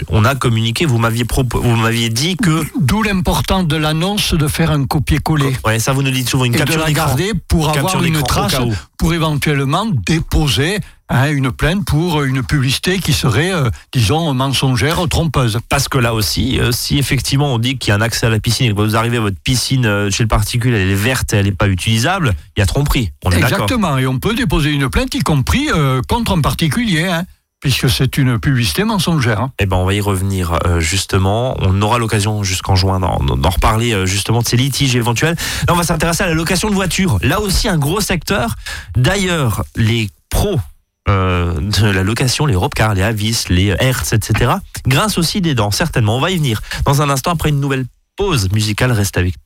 on 0.09 0.25
a 0.25 0.35
communiqué, 0.35 0.85
vous 0.85 0.99
m'aviez 0.99 1.25
vous 1.53 1.77
m'aviez 1.77 2.09
dit 2.09 2.37
que. 2.37 2.65
D'où 2.81 3.05
l'importance 3.05 3.69
de 3.69 3.77
l'annonce 3.77 4.35
de 4.35 4.49
faire 4.49 4.73
un 4.73 4.85
copier-coller. 4.85 5.57
Ouais, 5.65 5.79
ça 5.79 5.93
vous 5.93 6.03
nous 6.03 6.11
dites 6.11 6.29
souvent 6.29 6.47
une 6.47 6.55
et 6.57 6.59
capture 6.59 6.81
de 6.81 6.83
la 6.83 6.93
garder 6.93 7.33
pour 7.47 7.69
avoir 7.69 8.03
une 8.03 8.25
trace, 8.25 8.57
pour 8.99 9.15
éventuellement 9.15 9.87
déposer 10.05 10.81
Hein, 11.15 11.31
une 11.31 11.53
plainte 11.53 11.85
pour 11.85 12.23
une 12.23 12.43
publicité 12.43 12.99
qui 12.99 13.13
serait, 13.13 13.53
euh, 13.53 13.69
disons, 13.93 14.33
mensongère, 14.33 15.07
trompeuse. 15.11 15.59
Parce 15.69 15.87
que 15.87 15.99
là 15.99 16.15
aussi, 16.15 16.59
euh, 16.59 16.73
si 16.73 16.99
effectivement 16.99 17.53
on 17.53 17.59
dit 17.59 17.77
qu'il 17.77 17.91
y 17.91 17.93
a 17.93 17.97
un 17.97 18.01
accès 18.01 18.25
à 18.25 18.31
la 18.31 18.41
piscine 18.41 18.65
et 18.65 18.71
que 18.71 18.81
vous 18.81 18.97
arrivez 18.97 19.19
à 19.19 19.21
votre 19.21 19.37
piscine 19.45 19.85
euh, 19.85 20.11
chez 20.11 20.23
le 20.25 20.29
particulier, 20.29 20.81
elle 20.81 20.89
est 20.89 20.95
verte, 20.95 21.35
elle 21.35 21.45
n'est 21.45 21.53
pas 21.53 21.69
utilisable, 21.69 22.33
il 22.57 22.61
y 22.61 22.63
a 22.63 22.67
tromperie. 22.67 23.11
On 23.27 23.31
est 23.31 23.37
Exactement, 23.37 23.99
et 23.99 24.07
on 24.07 24.19
peut 24.19 24.33
déposer 24.33 24.71
une 24.71 24.89
plainte, 24.89 25.15
y 25.15 25.19
compris 25.19 25.69
contre 26.09 26.33
un 26.33 26.41
particulier. 26.41 27.05
Hein 27.05 27.25
puisque 27.61 27.89
c'est 27.89 28.17
une 28.19 28.41
publicité 28.41 28.83
mensongère. 28.83 29.41
Hein. 29.41 29.53
Eh 29.61 29.67
ben, 29.67 29.77
on 29.77 29.85
va 29.85 29.95
y 29.95 30.01
revenir 30.01 30.59
justement. 30.81 31.57
On 31.61 31.81
aura 31.81 31.99
l'occasion 31.99 32.43
jusqu'en 32.43 32.75
juin 32.75 32.99
d'en 32.99 33.51
reparler 33.51 34.05
justement 34.05 34.41
de 34.41 34.47
ces 34.49 34.57
litiges 34.57 34.97
éventuels. 34.97 35.37
Là, 35.69 35.75
on 35.75 35.77
va 35.77 35.85
s'intéresser 35.85 36.25
à 36.25 36.27
la 36.27 36.35
location 36.35 36.71
de 36.71 36.75
voitures. 36.75 37.19
Là 37.23 37.41
aussi, 37.41 37.69
un 37.69 37.79
gros 37.79 38.01
secteur. 38.01 38.57
D'ailleurs, 38.97 39.63
les 39.77 40.11
pros 40.29 40.59
de 41.07 41.91
la 41.91 42.03
location, 42.03 42.47
les 42.47 42.55
Robcars, 42.55 42.95
les 42.95 43.03
Avis, 43.03 43.45
les 43.49 43.75
Hertz, 43.79 44.13
etc. 44.13 44.53
Grâce 44.87 45.19
aussi 45.19 45.41
des 45.41 45.55
dents, 45.55 45.71
certainement. 45.71 46.17
On 46.17 46.21
va 46.21 46.31
y 46.31 46.37
venir 46.37 46.61
dans 46.85 47.03
un 47.03 47.11
instant 47.11 47.33
après 47.33 47.49
une 47.49 47.61
nouvelle 47.61 47.87
pause 48.17 48.51
musicale. 48.53 48.93
Reste 48.93 49.19
avec 49.19 49.35
nous. 49.37 49.43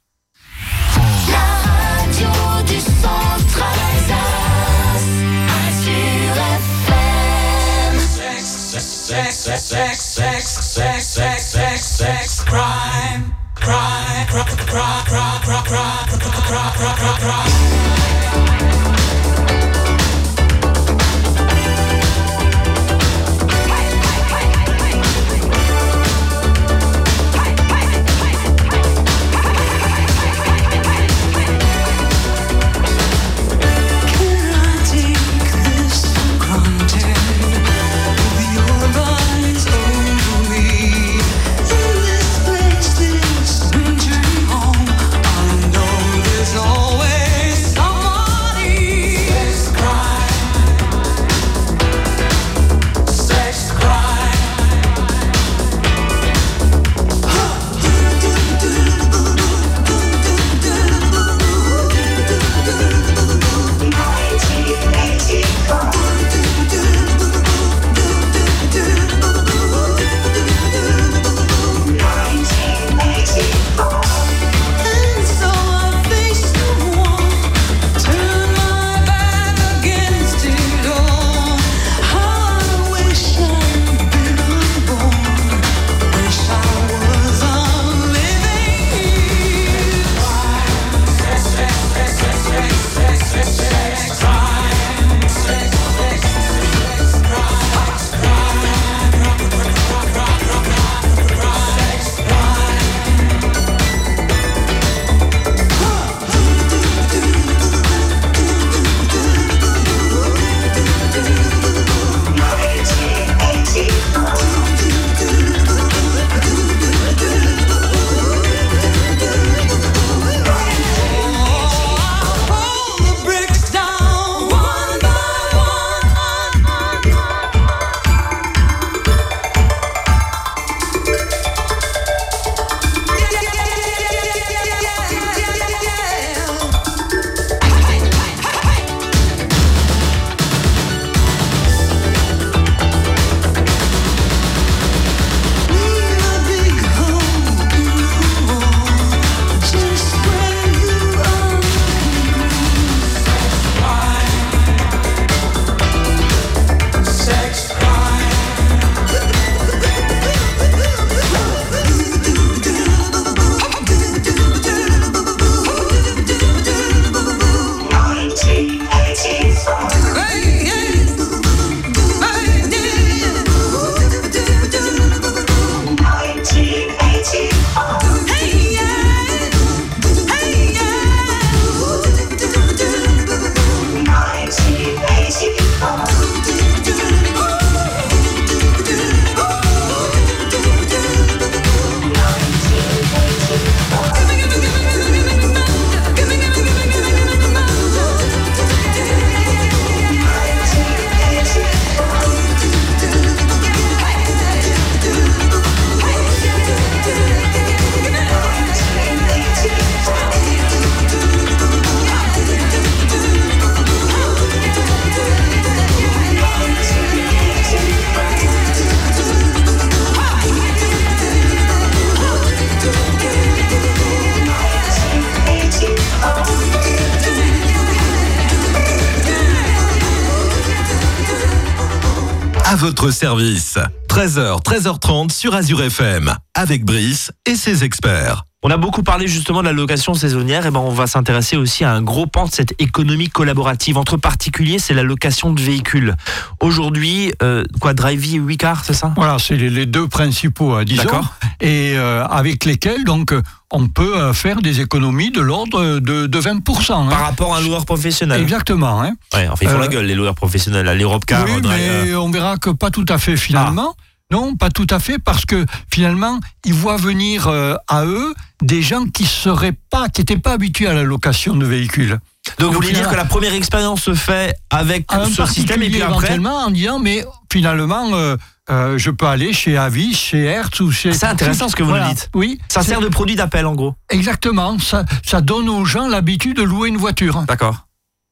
Votre 232.86 233.10
service. 233.10 233.78
13h, 234.08 234.62
13h30 234.62 235.32
sur 235.32 235.56
Azure 235.56 235.82
FM, 235.82 236.32
avec 236.54 236.84
Brice 236.84 237.32
et 237.44 237.56
ses 237.56 237.82
experts. 237.82 238.44
On 238.68 238.70
a 238.70 238.78
beaucoup 238.78 239.04
parlé 239.04 239.28
justement 239.28 239.60
de 239.60 239.66
la 239.66 239.72
location 239.72 240.12
saisonnière, 240.14 240.66
et 240.66 240.72
ben 240.72 240.80
on 240.80 240.90
va 240.90 241.06
s'intéresser 241.06 241.56
aussi 241.56 241.84
à 241.84 241.92
un 241.92 242.02
gros 242.02 242.26
pan 242.26 242.46
de 242.46 242.50
cette 242.50 242.74
économie 242.80 243.28
collaborative 243.28 243.96
entre 243.96 244.16
particuliers, 244.16 244.80
c'est 244.80 244.92
la 244.92 245.04
location 245.04 245.52
de 245.52 245.60
véhicules. 245.60 246.16
Aujourd'hui, 246.58 247.32
euh, 247.44 247.62
quoi, 247.80 247.94
Drivey 247.94 248.38
et 248.38 248.40
Wicar, 248.40 248.84
c'est 248.84 248.92
ça? 248.92 249.12
Voilà, 249.14 249.36
c'est 249.38 249.54
les, 249.54 249.86
deux 249.86 250.08
principaux, 250.08 250.74
euh, 250.74 250.84
disons, 250.84 251.22
et 251.60 251.92
euh, 251.94 252.26
avec 252.26 252.64
lesquels 252.64 253.04
donc 253.04 253.32
on 253.70 253.86
peut 253.86 254.32
faire 254.32 254.60
des 254.60 254.80
économies 254.80 255.30
de 255.30 255.42
l'ordre 255.42 256.00
de, 256.00 256.26
20%. 256.26 256.92
Hein. 256.92 257.06
Par 257.08 257.20
rapport 257.20 257.54
à 257.54 257.58
un 257.58 257.60
loueur 257.60 257.86
professionnel. 257.86 258.40
Exactement. 258.40 259.00
Hein. 259.00 259.12
Ouais, 259.32 259.46
enfin, 259.46 259.64
ils 259.64 259.68
font 259.68 259.78
la 259.78 259.86
gueule, 259.86 260.06
les 260.06 260.16
loueurs 260.16 260.34
professionnels, 260.34 260.98
l'Europe 260.98 261.24
Car. 261.24 261.44
Oui, 261.44 261.52
mais 261.62 262.16
on 262.16 262.32
verra 262.32 262.56
que 262.56 262.70
pas 262.70 262.90
tout 262.90 263.06
à 263.08 263.18
fait 263.18 263.36
finalement. 263.36 263.94
Ah. 263.96 264.02
Non, 264.32 264.56
pas 264.56 264.70
tout 264.70 264.86
à 264.90 264.98
fait, 264.98 265.18
parce 265.20 265.44
que 265.44 265.64
finalement, 265.92 266.40
ils 266.64 266.74
voient 266.74 266.96
venir 266.96 267.46
euh, 267.46 267.76
à 267.86 268.04
eux 268.04 268.34
des 268.62 268.82
gens 268.82 269.06
qui 269.06 269.24
seraient 269.24 269.76
pas, 269.90 270.08
qui 270.08 270.20
n'étaient 270.20 270.38
pas 270.38 270.52
habitués 270.52 270.86
à 270.86 270.94
la 270.94 271.02
location 271.02 271.56
de 271.56 271.66
véhicules. 271.66 272.18
Donc, 272.58 272.68
vous 272.68 272.74
voulez 272.74 272.92
dire 272.92 273.10
que 273.10 273.16
la 273.16 273.24
première 273.24 273.54
expérience 273.54 274.02
se 274.02 274.14
fait 274.14 274.56
avec 274.70 275.06
ce 275.34 275.46
système 275.46 275.82
et 275.82 275.90
puis 275.90 276.02
après 276.02 276.38
en 276.38 276.70
disant 276.70 276.98
mais 276.98 277.24
finalement 277.52 278.14
euh, 278.14 278.36
euh, 278.70 278.98
je 278.98 279.10
peux 279.10 279.26
aller 279.26 279.52
chez 279.52 279.76
Avis, 279.76 280.14
chez 280.14 280.44
Hertz 280.44 280.80
ou 280.80 280.90
chez. 280.90 281.12
C'est 281.12 281.26
intéressant 281.26 281.68
ce 281.68 281.76
que 281.76 281.82
vous 281.82 281.98
dites. 282.08 282.30
Oui. 282.34 282.58
Ça 282.68 282.82
sert 282.82 283.00
de 283.00 283.08
produit 283.08 283.36
d'appel 283.36 283.66
en 283.66 283.74
gros. 283.74 283.94
Exactement. 284.10 284.78
Ça, 284.78 285.04
ça 285.24 285.40
donne 285.40 285.68
aux 285.68 285.84
gens 285.84 286.08
l'habitude 286.08 286.56
de 286.56 286.62
louer 286.62 286.88
une 286.88 286.96
voiture. 286.96 287.42
D'accord. 287.46 287.86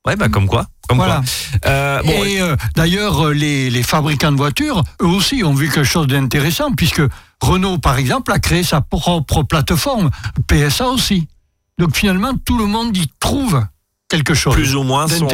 Ouais, 0.07 0.17
bah 0.17 0.29
comme 0.29 0.47
quoi. 0.47 0.67
Comme 0.89 0.99
voilà. 0.99 1.23
Euh, 1.67 2.03
et 2.03 2.41
euh, 2.41 2.57
d'ailleurs, 2.75 3.31
les, 3.31 3.71
les, 3.71 3.83
fabricants 3.83 4.33
de 4.33 4.37
voitures, 4.37 4.83
eux 5.01 5.07
aussi, 5.07 5.43
ont 5.45 5.55
vu 5.55 5.69
quelque 5.69 5.85
chose 5.85 6.07
d'intéressant, 6.07 6.73
puisque 6.73 7.03
Renault, 7.41 7.79
par 7.79 7.99
exemple, 7.99 8.33
a 8.33 8.39
créé 8.39 8.63
sa 8.63 8.81
propre 8.81 9.43
plateforme, 9.43 10.11
PSA 10.47 10.89
aussi. 10.89 11.29
Donc 11.79 11.97
finalement, 11.97 12.33
tout 12.45 12.59
le 12.59 12.67
monde 12.67 12.97
y 12.97 13.07
trouve 13.19 13.65
quelque 14.09 14.35
chose. 14.35 14.55
Plus 14.55 14.77
ou 14.77 14.83
moins 14.83 15.09
son, 15.09 15.29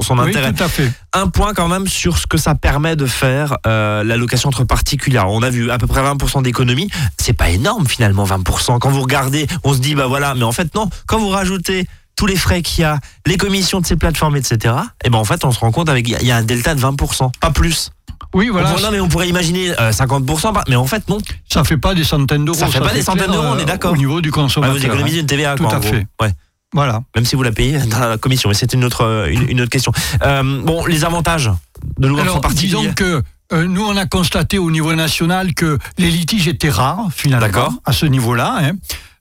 son, 0.00 0.18
intérêt. 0.18 0.48
Oui, 0.48 0.54
tout 0.54 0.64
à 0.64 0.68
fait. 0.68 0.90
Un 1.12 1.28
point 1.28 1.54
quand 1.54 1.68
même 1.68 1.86
sur 1.86 2.18
ce 2.18 2.26
que 2.26 2.36
ça 2.36 2.54
permet 2.54 2.96
de 2.96 3.06
faire 3.06 3.56
euh, 3.66 4.02
la 4.02 4.16
location 4.16 4.48
entre 4.48 4.64
particuliers. 4.64 5.22
On 5.26 5.42
a 5.42 5.50
vu 5.50 5.70
à 5.70 5.78
peu 5.78 5.86
près 5.86 6.02
20% 6.02 6.42
d'économie. 6.42 6.90
C'est 7.18 7.32
pas 7.32 7.50
énorme 7.50 7.86
finalement 7.86 8.24
20%. 8.24 8.78
Quand 8.78 8.90
vous 8.90 9.02
regardez, 9.02 9.46
on 9.62 9.72
se 9.72 9.78
dit 9.78 9.94
bah 9.94 10.06
voilà, 10.06 10.34
mais 10.34 10.44
en 10.44 10.52
fait 10.52 10.74
non. 10.74 10.88
Quand 11.06 11.18
vous 11.18 11.28
rajoutez 11.28 11.86
tous 12.16 12.26
les 12.26 12.36
frais 12.36 12.62
qu'il 12.62 12.82
y 12.82 12.84
a, 12.84 12.98
les 13.26 13.36
commissions 13.36 13.80
de 13.80 13.86
ces 13.86 13.96
plateformes, 13.96 14.36
etc. 14.36 14.74
Et 15.04 15.10
ben 15.10 15.18
en 15.18 15.24
fait, 15.24 15.44
on 15.44 15.52
se 15.52 15.58
rend 15.58 15.72
compte 15.72 15.88
avec 15.88 16.08
il 16.08 16.26
y 16.26 16.30
a 16.30 16.36
un 16.36 16.42
delta 16.42 16.74
de 16.74 16.80
20%, 16.80 17.30
pas 17.40 17.50
plus. 17.50 17.90
Oui, 18.34 18.48
voilà. 18.48 18.74
non, 18.80 18.90
mais 18.90 19.00
on 19.00 19.08
pourrait 19.08 19.28
imaginer 19.28 19.72
50%, 19.72 20.48
euh, 20.48 20.60
mais 20.68 20.76
en 20.76 20.86
fait, 20.86 21.08
non. 21.08 21.18
Ça 21.50 21.62
fait 21.62 21.76
pas 21.76 21.94
des 21.94 22.04
centaines 22.04 22.44
d'euros. 22.44 22.58
Ça 22.58 22.66
fait 22.66 22.80
pas 22.80 22.92
des 22.92 23.02
centaines 23.02 23.30
d'euros, 23.30 23.46
on 23.52 23.58
est 23.58 23.64
d'accord. 23.64 23.92
Au 23.92 23.96
niveau 23.96 24.20
du 24.20 24.32
consommateur. 24.32 24.76
vous 24.76 24.84
économisez 24.84 25.20
une 25.20 25.26
TVA, 25.26 25.54
Tout 25.54 25.66
à 25.66 25.80
fait. 25.80 26.06
Ouais. 26.20 26.32
Voilà. 26.72 27.02
Même 27.14 27.24
si 27.24 27.36
vous 27.36 27.44
la 27.44 27.52
payez 27.52 27.78
dans 27.86 28.00
la 28.00 28.18
commission, 28.18 28.48
mais 28.48 28.56
c'est 28.56 28.72
une 28.74 28.84
autre, 28.84 29.02
euh, 29.02 29.28
une, 29.28 29.60
autre 29.60 29.70
question. 29.70 29.92
Euh, 30.22 30.62
bon, 30.64 30.84
les 30.86 31.04
avantages 31.04 31.50
de 31.98 32.08
l'ouverture 32.08 32.40
particulier. 32.40 32.76
Disons 32.76 32.92
que 32.92 33.22
nous, 33.66 33.84
on 33.84 33.96
a 33.96 34.06
constaté 34.06 34.58
au 34.58 34.72
niveau 34.72 34.92
national 34.94 35.54
que 35.54 35.78
les 35.98 36.10
litiges 36.10 36.48
étaient 36.48 36.70
rares, 36.70 37.08
finalement, 37.14 37.78
à 37.84 37.92
ce 37.92 38.06
niveau-là. 38.06 38.72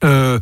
Hein. 0.02 0.40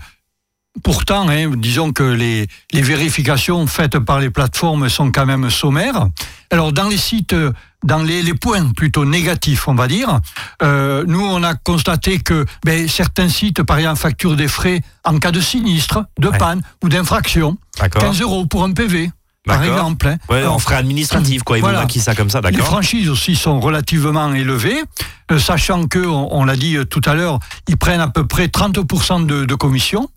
Pourtant, 0.83 1.27
hein, 1.27 1.51
disons 1.57 1.91
que 1.91 2.03
les, 2.03 2.47
les, 2.71 2.81
vérifications 2.81 3.67
faites 3.67 3.99
par 3.99 4.19
les 4.19 4.29
plateformes 4.29 4.87
sont 4.87 5.11
quand 5.11 5.25
même 5.25 5.49
sommaires. 5.49 6.07
Alors, 6.49 6.71
dans 6.71 6.87
les 6.87 6.97
sites, 6.97 7.35
dans 7.83 8.01
les, 8.01 8.21
les 8.21 8.33
points 8.33 8.71
plutôt 8.71 9.03
négatifs, 9.03 9.67
on 9.67 9.75
va 9.75 9.89
dire, 9.89 10.21
euh, 10.63 11.03
nous, 11.05 11.19
on 11.19 11.43
a 11.43 11.55
constaté 11.55 12.19
que 12.19 12.45
ben, 12.63 12.87
certains 12.87 13.27
sites, 13.27 13.63
par 13.63 13.79
exemple, 13.79 13.99
facturent 13.99 14.37
des 14.37 14.47
frais 14.47 14.81
en 15.03 15.19
cas 15.19 15.31
de 15.31 15.41
sinistre, 15.41 16.05
de 16.17 16.29
panne 16.29 16.61
ou 16.81 16.87
d'infraction. 16.87 17.57
15 17.77 18.21
euros 18.21 18.45
pour 18.45 18.63
un 18.63 18.71
PV. 18.71 19.11
Par 19.45 19.63
exemple. 19.63 20.07
Hein. 20.07 20.17
Ouais, 20.29 20.45
en 20.45 20.59
frais 20.59 20.75
administratifs, 20.75 21.41
quoi. 21.43 21.57
Ils 21.57 21.61
voilà. 21.61 21.81
vont 21.81 21.89
ça 21.89 22.13
comme 22.15 22.29
ça, 22.29 22.41
d'accord. 22.41 22.59
Les 22.59 22.63
franchises 22.63 23.09
aussi 23.09 23.35
sont 23.35 23.59
relativement 23.59 24.31
élevées, 24.33 24.83
euh, 25.31 25.39
sachant 25.39 25.87
que, 25.87 25.99
on, 25.99 26.45
l'a 26.45 26.55
dit 26.55 26.77
tout 26.89 27.01
à 27.05 27.15
l'heure, 27.15 27.39
ils 27.67 27.77
prennent 27.77 28.01
à 28.01 28.07
peu 28.07 28.25
près 28.25 28.45
30% 28.45 29.25
de, 29.25 29.45
de 29.45 29.55
commission. 29.55 30.09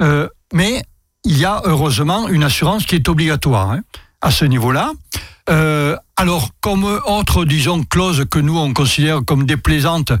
Euh, 0.00 0.28
mais 0.52 0.82
il 1.24 1.38
y 1.38 1.44
a 1.44 1.62
heureusement 1.64 2.28
une 2.28 2.44
assurance 2.44 2.86
qui 2.86 2.94
est 2.94 3.08
obligatoire 3.08 3.70
hein, 3.72 3.80
à 4.20 4.30
ce 4.30 4.44
niveau-là. 4.44 4.92
Euh, 5.48 5.96
alors, 6.16 6.50
comme 6.60 6.84
autre, 6.84 7.44
disons, 7.44 7.82
clause 7.82 8.24
que 8.30 8.38
nous, 8.38 8.58
on 8.58 8.72
considère 8.72 9.24
comme 9.24 9.46
déplaisante, 9.46 10.12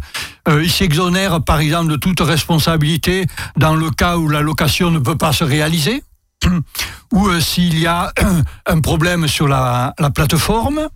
euh, 0.48 0.64
il 0.64 0.70
s'exonère, 0.70 1.42
par 1.42 1.60
exemple, 1.60 1.90
de 1.90 1.96
toute 1.96 2.20
responsabilité 2.20 3.26
dans 3.56 3.74
le 3.74 3.90
cas 3.90 4.16
où 4.16 4.28
la 4.28 4.40
location 4.40 4.90
ne 4.90 4.98
peut 4.98 5.16
pas 5.16 5.32
se 5.32 5.44
réaliser, 5.44 6.02
ou 7.12 7.30
s'il 7.40 7.78
y 7.78 7.86
a 7.86 8.12
un 8.66 8.80
problème 8.80 9.28
sur 9.28 9.46
la 9.46 9.94
plateforme. 10.14 10.88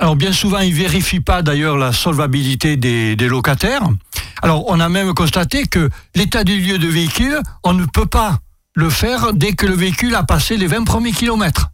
Alors, 0.00 0.16
bien 0.16 0.32
souvent, 0.32 0.60
il 0.60 0.70
ne 0.70 0.76
vérifie 0.76 1.20
pas, 1.20 1.42
d'ailleurs, 1.42 1.76
la 1.76 1.92
solvabilité 1.92 2.78
des, 2.78 3.16
des 3.16 3.28
locataires. 3.28 3.82
Alors, 4.40 4.64
on 4.68 4.80
a 4.80 4.88
même 4.88 5.12
constaté 5.12 5.66
que 5.66 5.90
l'état 6.14 6.42
du 6.42 6.58
lieu 6.58 6.78
de 6.78 6.88
véhicule, 6.88 7.38
on 7.64 7.74
ne 7.74 7.84
peut 7.84 8.06
pas 8.06 8.38
le 8.74 8.88
faire 8.88 9.34
dès 9.34 9.52
que 9.52 9.66
le 9.66 9.74
véhicule 9.74 10.14
a 10.14 10.22
passé 10.22 10.56
les 10.56 10.66
20 10.66 10.84
premiers 10.84 11.12
kilomètres. 11.12 11.68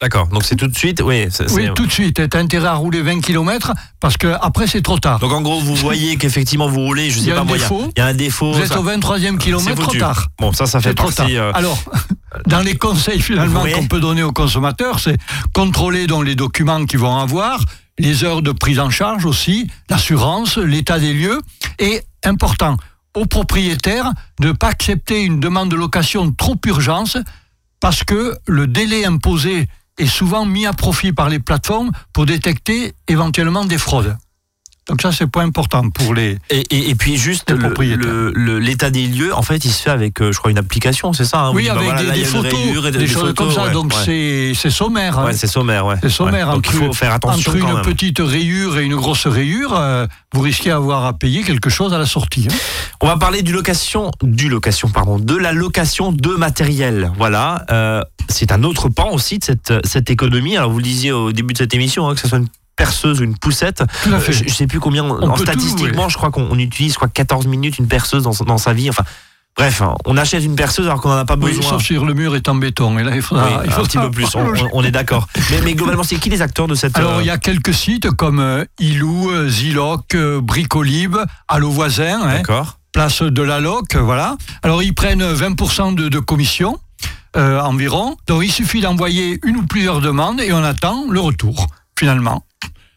D'accord, 0.00 0.28
donc 0.28 0.44
c'est 0.44 0.54
tout 0.54 0.68
de 0.68 0.78
suite, 0.78 1.02
oui. 1.04 1.26
Oui, 1.50 1.68
tout 1.74 1.84
de 1.84 1.90
suite. 1.90 2.30
Tu 2.30 2.36
as 2.36 2.40
intérêt 2.40 2.68
à 2.68 2.74
rouler 2.74 3.02
20 3.02 3.20
km 3.20 3.72
parce 3.98 4.16
que 4.16 4.28
après 4.40 4.68
c'est 4.68 4.80
trop 4.80 5.00
tard. 5.00 5.18
Donc 5.18 5.32
en 5.32 5.42
gros, 5.42 5.58
vous 5.58 5.74
voyez 5.74 6.16
qu'effectivement 6.16 6.68
vous 6.68 6.82
roulez, 6.82 7.10
je 7.10 7.18
sais 7.18 7.32
pas 7.32 7.42
moi, 7.42 7.56
il 7.56 7.98
y, 7.98 8.00
a 8.00 8.06
un 8.06 8.14
défaut. 8.14 8.52
Vous 8.52 8.60
êtes 8.60 8.76
au 8.76 8.84
23e 8.84 9.38
kilomètre 9.38 9.82
trop 9.82 9.96
tard. 9.96 10.28
Bon, 10.38 10.52
ça, 10.52 10.66
ça 10.66 10.80
fait 10.80 10.94
trop 10.94 11.10
tard. 11.10 11.26
Euh, 11.28 11.50
Alors, 11.52 11.76
dans 12.46 12.60
les 12.60 12.76
conseils 12.76 13.20
finalement 13.20 13.64
qu'on 13.74 13.88
peut 13.88 13.98
donner 13.98 14.22
aux 14.22 14.30
consommateurs, 14.30 15.00
c'est 15.00 15.16
contrôler 15.52 16.06
donc 16.06 16.24
les 16.24 16.36
documents 16.36 16.86
qu'ils 16.86 17.00
vont 17.00 17.18
avoir, 17.18 17.60
les 17.98 18.22
heures 18.22 18.42
de 18.42 18.52
prise 18.52 18.78
en 18.78 18.90
charge 18.90 19.24
aussi, 19.24 19.68
l'assurance, 19.90 20.58
l'état 20.58 21.00
des 21.00 21.12
lieux 21.12 21.40
et 21.80 22.02
important, 22.24 22.76
aux 23.14 23.26
propriétaires 23.26 24.12
de 24.38 24.48
ne 24.48 24.52
pas 24.52 24.68
accepter 24.68 25.24
une 25.24 25.40
demande 25.40 25.72
de 25.72 25.76
location 25.76 26.30
trop 26.30 26.56
urgence 26.66 27.18
parce 27.80 28.04
que 28.04 28.36
le 28.46 28.68
délai 28.68 29.04
imposé 29.04 29.66
est 29.98 30.06
souvent 30.06 30.44
mis 30.44 30.66
à 30.66 30.72
profit 30.72 31.12
par 31.12 31.28
les 31.28 31.38
plateformes 31.38 31.90
pour 32.12 32.26
détecter 32.26 32.94
éventuellement 33.08 33.64
des 33.64 33.78
fraudes. 33.78 34.16
Donc 34.88 35.02
ça, 35.02 35.12
c'est 35.12 35.26
point 35.26 35.44
important 35.44 35.90
pour 35.90 36.14
les. 36.14 36.38
Et, 36.48 36.90
et, 36.90 36.94
puis 36.94 37.16
juste 37.16 37.52
l'état 38.34 38.90
des 38.90 39.06
lieux, 39.06 39.34
en 39.34 39.42
fait, 39.42 39.64
il 39.66 39.70
se 39.70 39.82
fait 39.82 39.90
avec, 39.90 40.22
euh, 40.22 40.32
je 40.32 40.38
crois, 40.38 40.50
une 40.50 40.58
application, 40.58 41.12
c'est 41.12 41.26
ça 41.26 41.40
hein, 41.40 41.52
Oui, 41.54 41.68
avec 41.68 41.94
des, 42.14 42.24
photos, 42.24 42.90
des, 42.92 43.06
choses 43.06 43.34
comme 43.34 43.52
ça. 43.52 43.68
donc 43.68 43.92
c'est 43.92 44.54
sommaire. 44.70 45.18
Hein. 45.18 45.26
Ouais, 45.26 45.32
c'est 45.34 45.46
sommaire, 45.46 45.84
ouais. 45.84 45.96
C'est 46.02 46.08
sommaire. 46.08 46.52
Donc 46.52 46.66
il 46.72 46.72
faut 46.72 46.92
faire 46.94 47.12
attention. 47.12 47.52
Entre 47.52 47.56
une 47.56 47.82
petite 47.82 48.18
rayure 48.18 48.78
et 48.78 48.84
une 48.84 48.96
grosse 48.96 49.26
rayure, 49.26 49.74
euh, 49.76 50.06
vous 50.32 50.40
risquez 50.40 50.70
d'avoir 50.70 51.04
à 51.04 51.12
payer 51.12 51.42
quelque 51.42 51.68
chose 51.68 51.92
à 51.92 51.98
la 51.98 52.06
sortie. 52.06 52.48
Hein. 52.50 52.54
On 53.02 53.06
va 53.06 53.18
parler 53.18 53.42
du 53.42 53.52
location, 53.52 54.10
du 54.22 54.48
location, 54.48 54.88
pardon, 54.88 55.18
de 55.18 55.36
la 55.36 55.52
location 55.52 56.12
de 56.12 56.30
matériel. 56.30 57.12
Voilà. 57.18 57.66
Euh, 57.70 58.02
c'est 58.28 58.52
un 58.52 58.62
autre 58.62 58.88
pan 58.88 59.10
aussi 59.12 59.38
de 59.38 59.44
cette, 59.44 59.86
cette 59.86 60.10
économie. 60.10 60.56
Alors 60.56 60.70
vous 60.70 60.78
le 60.78 60.84
disiez 60.84 61.12
au 61.12 61.32
début 61.32 61.52
de 61.52 61.58
cette 61.58 61.74
émission, 61.74 62.12
que 62.14 62.20
ce 62.20 62.28
soit 62.28 62.38
une 62.38 62.48
perceuse 62.78 63.20
ou 63.20 63.24
une 63.24 63.36
poussette. 63.36 63.82
Euh, 64.06 64.20
je, 64.26 64.44
ne 64.44 64.48
sais 64.48 64.66
plus 64.66 64.80
combien, 64.80 65.04
en 65.04 65.36
statistiquement, 65.36 66.08
je 66.08 66.16
crois 66.16 66.30
qu'on 66.30 66.58
utilise 66.58 66.96
quoi, 66.96 67.08
14 67.08 67.46
minutes 67.46 67.78
une 67.78 67.88
perceuse 67.88 68.22
dans, 68.22 68.32
dans 68.46 68.56
sa 68.56 68.72
vie. 68.72 68.88
Enfin, 68.88 69.04
Bref, 69.56 69.82
on 70.06 70.16
achète 70.16 70.44
une 70.44 70.54
perceuse 70.54 70.86
alors 70.86 71.00
qu'on 71.00 71.08
n'en 71.08 71.16
a 71.16 71.24
pas 71.24 71.34
besoin. 71.34 71.58
Oui, 71.58 71.68
sauf 71.68 71.82
sur 71.82 72.04
le 72.04 72.14
mur 72.14 72.36
est 72.36 72.48
en 72.48 72.54
béton. 72.54 72.96
Et 72.96 73.02
là, 73.02 73.16
il 73.16 73.22
faudra, 73.22 73.62
il 73.64 73.72
faut 73.72 73.80
un 73.80 73.84
petit 73.84 73.98
peu 73.98 74.08
plus. 74.08 74.28
On, 74.72 74.84
est 74.84 74.92
d'accord. 74.92 75.26
Mais, 75.64 75.74
globalement, 75.74 76.04
c'est 76.04 76.14
qui 76.14 76.30
les 76.30 76.42
acteurs 76.42 76.68
de 76.68 76.76
cette 76.76 76.96
Alors, 76.96 77.16
euh, 77.16 77.22
il 77.22 77.26
y 77.26 77.30
a 77.30 77.38
quelques 77.38 77.74
sites 77.74 78.08
comme 78.12 78.38
euh, 78.38 78.64
Ilou, 78.78 79.48
Ziloc, 79.48 80.16
Bricolib, 80.16 81.16
Allo 81.48 81.70
Voisin. 81.70 82.20
Hein, 82.22 82.42
place 82.92 83.22
de 83.22 83.42
la 83.42 83.58
Loc, 83.58 83.96
voilà. 83.96 84.36
Alors, 84.62 84.80
ils 84.84 84.94
prennent 84.94 85.24
20% 85.24 85.96
de, 85.96 86.08
de 86.08 86.18
commission. 86.20 86.78
environ. 87.34 88.16
Donc 88.28 88.44
il 88.44 88.52
suffit 88.52 88.80
d'envoyer 88.80 89.40
une 89.44 89.56
ou 89.56 89.66
plusieurs 89.66 90.00
demandes 90.00 90.40
et 90.40 90.52
on 90.52 90.62
attend 90.62 91.06
le 91.10 91.18
retour, 91.18 91.66
finalement. 91.98 92.44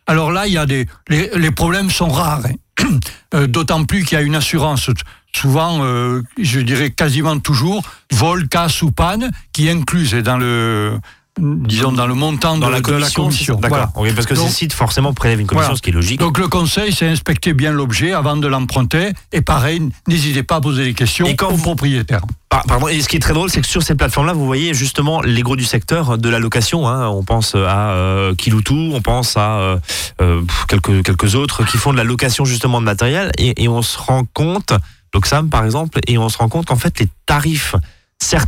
Alors 0.07 0.31
là, 0.31 0.47
il 0.47 0.53
y 0.53 0.57
a 0.57 0.65
des, 0.65 0.87
les, 1.09 1.51
problèmes 1.51 1.89
sont 1.89 2.09
rares, 2.09 2.45
hein. 2.45 2.55
euh, 3.33 3.47
d'autant 3.47 3.85
plus 3.85 4.03
qu'il 4.03 4.17
y 4.17 4.21
a 4.21 4.23
une 4.23 4.35
assurance 4.35 4.89
souvent, 5.35 5.83
euh, 5.83 6.21
je 6.39 6.59
dirais 6.59 6.91
quasiment 6.91 7.39
toujours, 7.39 7.83
vol, 8.11 8.47
casse 8.47 8.81
ou 8.81 8.91
panne, 8.91 9.31
qui 9.53 9.67
est 9.67 9.71
incluse 9.71 10.13
dans 10.13 10.37
le 10.37 10.99
disons, 11.39 11.91
dans 11.93 12.07
le 12.07 12.13
montant 12.13 12.57
dans 12.57 12.67
de, 12.67 12.71
la 12.73 12.81
de 12.81 12.91
la 12.91 12.97
commission. 12.97 13.23
commission. 13.23 13.55
D'accord. 13.55 13.87
Voilà. 13.95 14.13
Parce 14.13 14.27
que 14.27 14.33
Donc- 14.33 14.47
ces 14.47 14.53
sites 14.53 14.73
forcément 14.73 15.13
prélèvent 15.13 15.39
une 15.39 15.47
commission, 15.47 15.67
Voilà. 15.67 15.77
ce 15.77 15.81
qui 15.81 15.89
est 15.89 15.93
logique. 15.93 16.19
Donc 16.19 16.37
le 16.37 16.47
conseil, 16.47 16.91
c'est 16.91 17.07
inspecter 17.07 17.53
bien 17.53 17.71
l'objet 17.71 18.11
avant 18.11 18.35
de 18.37 18.47
l'emprunter. 18.47 19.11
Et 19.31 19.41
pareil, 19.41 19.81
n'hésitez 20.07 20.43
pas 20.43 20.55
à 20.57 20.61
poser 20.61 20.83
des 20.83 20.93
questions 20.93 21.25
Et 21.25 21.35
quand 21.35 21.47
au 21.49 21.55
vous- 21.55 21.63
propriétaire. 21.63 22.21
Par- 22.49 22.63
Pardon. 22.65 22.89
Et 22.89 22.99
ce 23.01 23.07
qui 23.07 23.15
est 23.15 23.19
très 23.19 23.33
drôle, 23.33 23.49
c'est 23.49 23.61
que 23.61 23.67
sur 23.67 23.81
ces 23.81 23.95
plateformes-là, 23.95 24.33
vous 24.33 24.45
voyez 24.45 24.73
justement 24.73 25.21
les 25.21 25.41
gros 25.41 25.55
du 25.55 25.63
secteur 25.63 26.17
de 26.17 26.29
la 26.29 26.37
location. 26.39 26.85
hein. 26.87 27.07
On 27.07 27.23
pense 27.23 27.55
à 27.55 27.91
euh, 27.91 28.35
Kiloutou, 28.35 28.91
on 28.93 29.01
pense 29.01 29.37
à 29.37 29.53
euh, 29.59 29.77
euh, 30.21 30.41
quelques 30.67 31.01
quelques 31.03 31.35
autres 31.35 31.63
qui 31.65 31.77
font 31.77 31.93
de 31.93 31.97
la 31.97 32.03
location 32.03 32.43
justement 32.43 32.81
de 32.81 32.85
matériel. 32.85 33.31
Et, 33.37 33.63
et 33.63 33.67
on 33.69 33.81
se 33.81 33.97
rend 33.97 34.25
compte, 34.33 34.73
l'Oxam 35.13 35.49
par 35.49 35.63
exemple, 35.63 35.99
et 36.07 36.17
on 36.17 36.27
se 36.27 36.37
rend 36.39 36.49
compte 36.49 36.65
qu'en 36.65 36.75
fait 36.75 36.99
les 36.99 37.07
tarifs. 37.25 37.75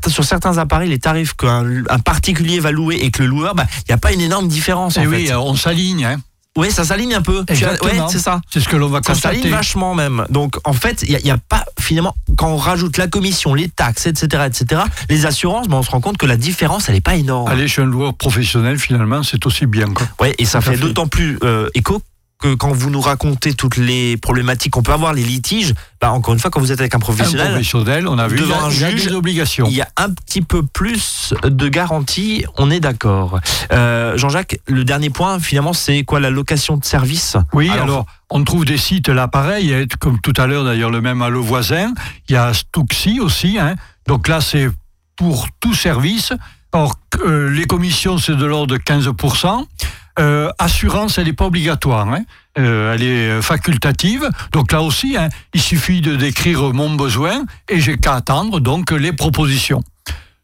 Sur 0.08 0.24
certains 0.24 0.58
appareils, 0.60 0.90
les 0.90 1.00
tarifs 1.00 1.34
qu'un 1.34 1.84
un 1.90 2.00
particulier 2.00 2.60
va 2.60 2.72
louer 2.72 2.98
et 3.02 3.12
que 3.12 3.24
le 3.24 3.30
loueur, 3.30 3.56
bah, 3.56 3.66
il 3.80 3.84
n'y 3.90 3.94
a 3.94 3.98
pas 3.98 4.12
une 4.14 4.22
énorme 4.22 4.48
différence. 4.48 4.98
Et 4.98 5.02
en 5.02 5.04
Eh 5.04 5.08
oui, 5.08 5.26
fait. 5.28 5.34
euh, 5.34 5.40
on 5.40 5.56
s'aligne. 5.56 6.06
Hein. 6.06 6.18
Oui, 6.56 6.70
ça 6.70 6.84
s'aligne 6.86 7.16
un 7.16 7.22
peu. 7.24 7.44
Exactement. 7.48 8.06
Ouais, 8.06 8.12
c'est 8.12 8.20
ça. 8.20 8.40
C'est 8.52 8.60
ce 8.60 8.70
que 8.70 8.76
l'on 8.76 8.88
va 8.88 9.00
Ça 9.04 9.16
s'aligne 9.16 9.42
constater. 9.42 9.50
vachement 9.56 9.96
même. 9.96 10.24
Donc 10.30 10.58
en 10.66 10.74
fait, 10.74 11.04
il 11.08 11.18
n'y 11.24 11.32
a, 11.32 11.38
pas 11.38 11.66
finalement 11.80 12.14
quand 12.38 12.50
on 12.50 12.58
rajoute 12.58 12.98
la 12.98 13.08
commission, 13.08 13.56
les 13.56 13.70
taxes, 13.70 14.06
etc., 14.06 14.44
etc., 14.46 14.84
les 15.10 15.26
assurances, 15.26 15.68
ben, 15.68 15.78
on 15.78 15.84
se 15.84 15.90
rend 15.90 16.00
compte 16.02 16.18
que 16.18 16.28
la 16.28 16.38
différence, 16.38 16.90
elle 16.90 16.96
n'est 16.96 17.02
pas 17.02 17.16
énorme. 17.16 17.50
Aller 17.50 17.68
chez 17.68 17.82
un 17.82 17.86
loueur 17.86 18.14
professionnel, 18.14 18.78
finalement, 18.78 19.24
c'est 19.24 19.44
aussi 19.48 19.66
bien. 19.66 19.88
Quoi. 19.88 20.08
Ouais, 20.22 20.36
et 20.38 20.46
ça 20.46 20.62
fait. 20.62 20.78
d'autant 20.78 21.08
plus 21.08 21.40
euh, 21.44 21.70
écho 21.74 22.04
que 22.44 22.56
quand 22.56 22.74
vous 22.74 22.90
nous 22.90 23.00
racontez 23.00 23.54
toutes 23.54 23.78
les 23.78 24.18
problématiques 24.18 24.74
qu'on 24.74 24.84
peut 24.84 24.92
avoir, 24.92 25.14
les 25.14 25.24
litiges, 25.24 25.74
bah, 26.02 26.12
encore 26.12 26.34
une 26.34 26.40
fois, 26.42 26.52
quand 26.52 26.60
vous 26.60 26.74
êtes 26.74 26.80
avec 26.82 26.94
un 26.94 26.98
Un 26.98 27.00
professionnel, 27.00 28.08
on 28.08 28.18
a 28.20 28.28
vu, 28.28 28.36
il 28.36 28.42
devant 28.42 28.60
a, 28.60 28.64
un 28.66 28.70
il 28.70 28.80
y 28.82 28.84
a 28.84 28.90
juge, 28.92 29.06
des 29.08 29.14
obligations. 29.14 29.66
il 29.70 29.74
y 29.76 29.82
a 29.82 29.88
un 29.96 30.10
petit 30.10 30.42
peu 30.42 30.62
plus 30.62 31.34
de 31.44 31.68
garantie, 31.70 32.44
on 32.58 32.70
est 32.70 32.82
d'accord. 32.82 33.40
Euh, 33.72 34.18
Jean-Jacques, 34.18 34.60
le 34.68 34.84
dernier 34.84 35.10
point, 35.10 35.40
finalement, 35.40 35.72
c'est 35.72 36.04
quoi 36.04 36.20
la 36.20 36.30
location 36.30 36.76
de 36.76 36.84
service 36.84 37.38
Oui, 37.54 37.70
Alors- 37.70 37.84
alors, 37.84 38.06
on 38.30 38.44
trouve 38.44 38.66
des 38.66 38.78
sites 38.78 39.08
là 39.10 39.28
pareil, 39.30 39.88
comme 40.00 40.20
tout 40.20 40.34
à 40.38 40.46
l'heure 40.46 40.66
d'ailleurs 40.66 40.92
le 40.92 41.00
même 41.00 41.22
à 41.22 41.30
Le 41.30 41.40
Voisin, 41.40 41.94
il 42.28 42.34
y 42.34 42.36
a 42.36 42.54
Stuxi 42.54 43.20
aussi, 43.22 43.58
hein. 43.58 43.76
donc 44.08 44.28
là 44.28 44.42
c'est 44.42 44.70
pour 45.16 45.48
tout 45.62 45.74
service. 45.74 46.34
Or, 46.74 46.96
euh, 47.24 47.50
les 47.52 47.66
commissions 47.66 48.18
c'est 48.18 48.36
de 48.36 48.46
l'ordre 48.46 48.74
de 48.74 48.78
15%. 48.78 49.66
Euh, 50.20 50.52
assurance, 50.60 51.18
elle 51.18 51.26
n'est 51.26 51.34
pas 51.34 51.46
obligatoire, 51.46 52.08
hein. 52.08 52.24
Euh, 52.60 52.94
elle 52.94 53.04
est 53.04 53.42
facultative. 53.42 54.30
Donc 54.52 54.72
là 54.72 54.82
aussi, 54.84 55.18
hein, 55.18 55.30
il 55.56 55.62
suffit 55.62 56.02
de 56.02 56.16
décrire 56.16 56.72
mon 56.74 56.92
besoin 56.94 57.46
et 57.68 57.80
j'ai 57.80 57.98
qu'à 57.98 58.14
attendre 58.14 58.60
donc 58.60 58.92
les 58.92 59.12
propositions. 59.12 59.84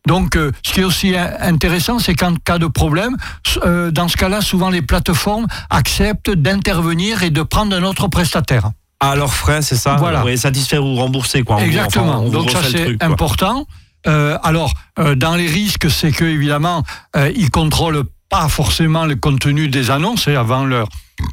Donc, 0.08 0.36
euh, 0.36 0.52
ce 0.66 0.74
qui 0.74 0.80
est 0.80 0.84
aussi 0.84 1.14
intéressant, 1.16 2.00
c'est 2.00 2.16
qu'en 2.16 2.34
cas 2.36 2.58
de 2.58 2.66
problème, 2.66 3.16
euh, 3.64 3.92
dans 3.92 4.08
ce 4.08 4.18
cas-là, 4.18 4.42
souvent 4.42 4.70
les 4.70 4.82
plateformes 4.82 5.46
acceptent 5.70 6.32
d'intervenir 6.32 7.22
et 7.22 7.30
de 7.30 7.44
prendre 7.44 7.76
un 7.76 7.84
autre 7.84 8.08
prestataire. 8.08 8.72
À 9.00 9.16
leurs 9.16 9.34
frais, 9.34 9.62
c'est 9.62 9.76
ça? 9.76 9.98
Voilà. 9.98 10.26
Oui, 10.26 10.38
satisfaire 10.38 10.84
ou 10.84 10.96
rembourser, 10.96 11.44
quoi. 11.44 11.62
Exactement. 11.62 12.16
Enfin, 12.16 12.24
vous 12.24 12.32
Donc 12.32 12.50
ça 12.50 12.60
c'est 12.64 13.02
important. 13.04 13.66
Euh, 14.08 14.38
alors 14.44 14.74
dans 14.98 15.36
les 15.36 15.48
risques, 15.48 15.92
c'est 15.92 16.12
que 16.12 16.26
évidemment 16.26 16.84
ils 17.36 17.50
contrôlent 17.52 18.04
pas 18.30 18.48
forcément 18.48 19.06
le 19.06 19.16
contenu 19.16 19.68
des 19.68 19.92
annonces 19.92 20.28
et 20.28 20.36
avant 20.36 20.66
leur 20.66 20.88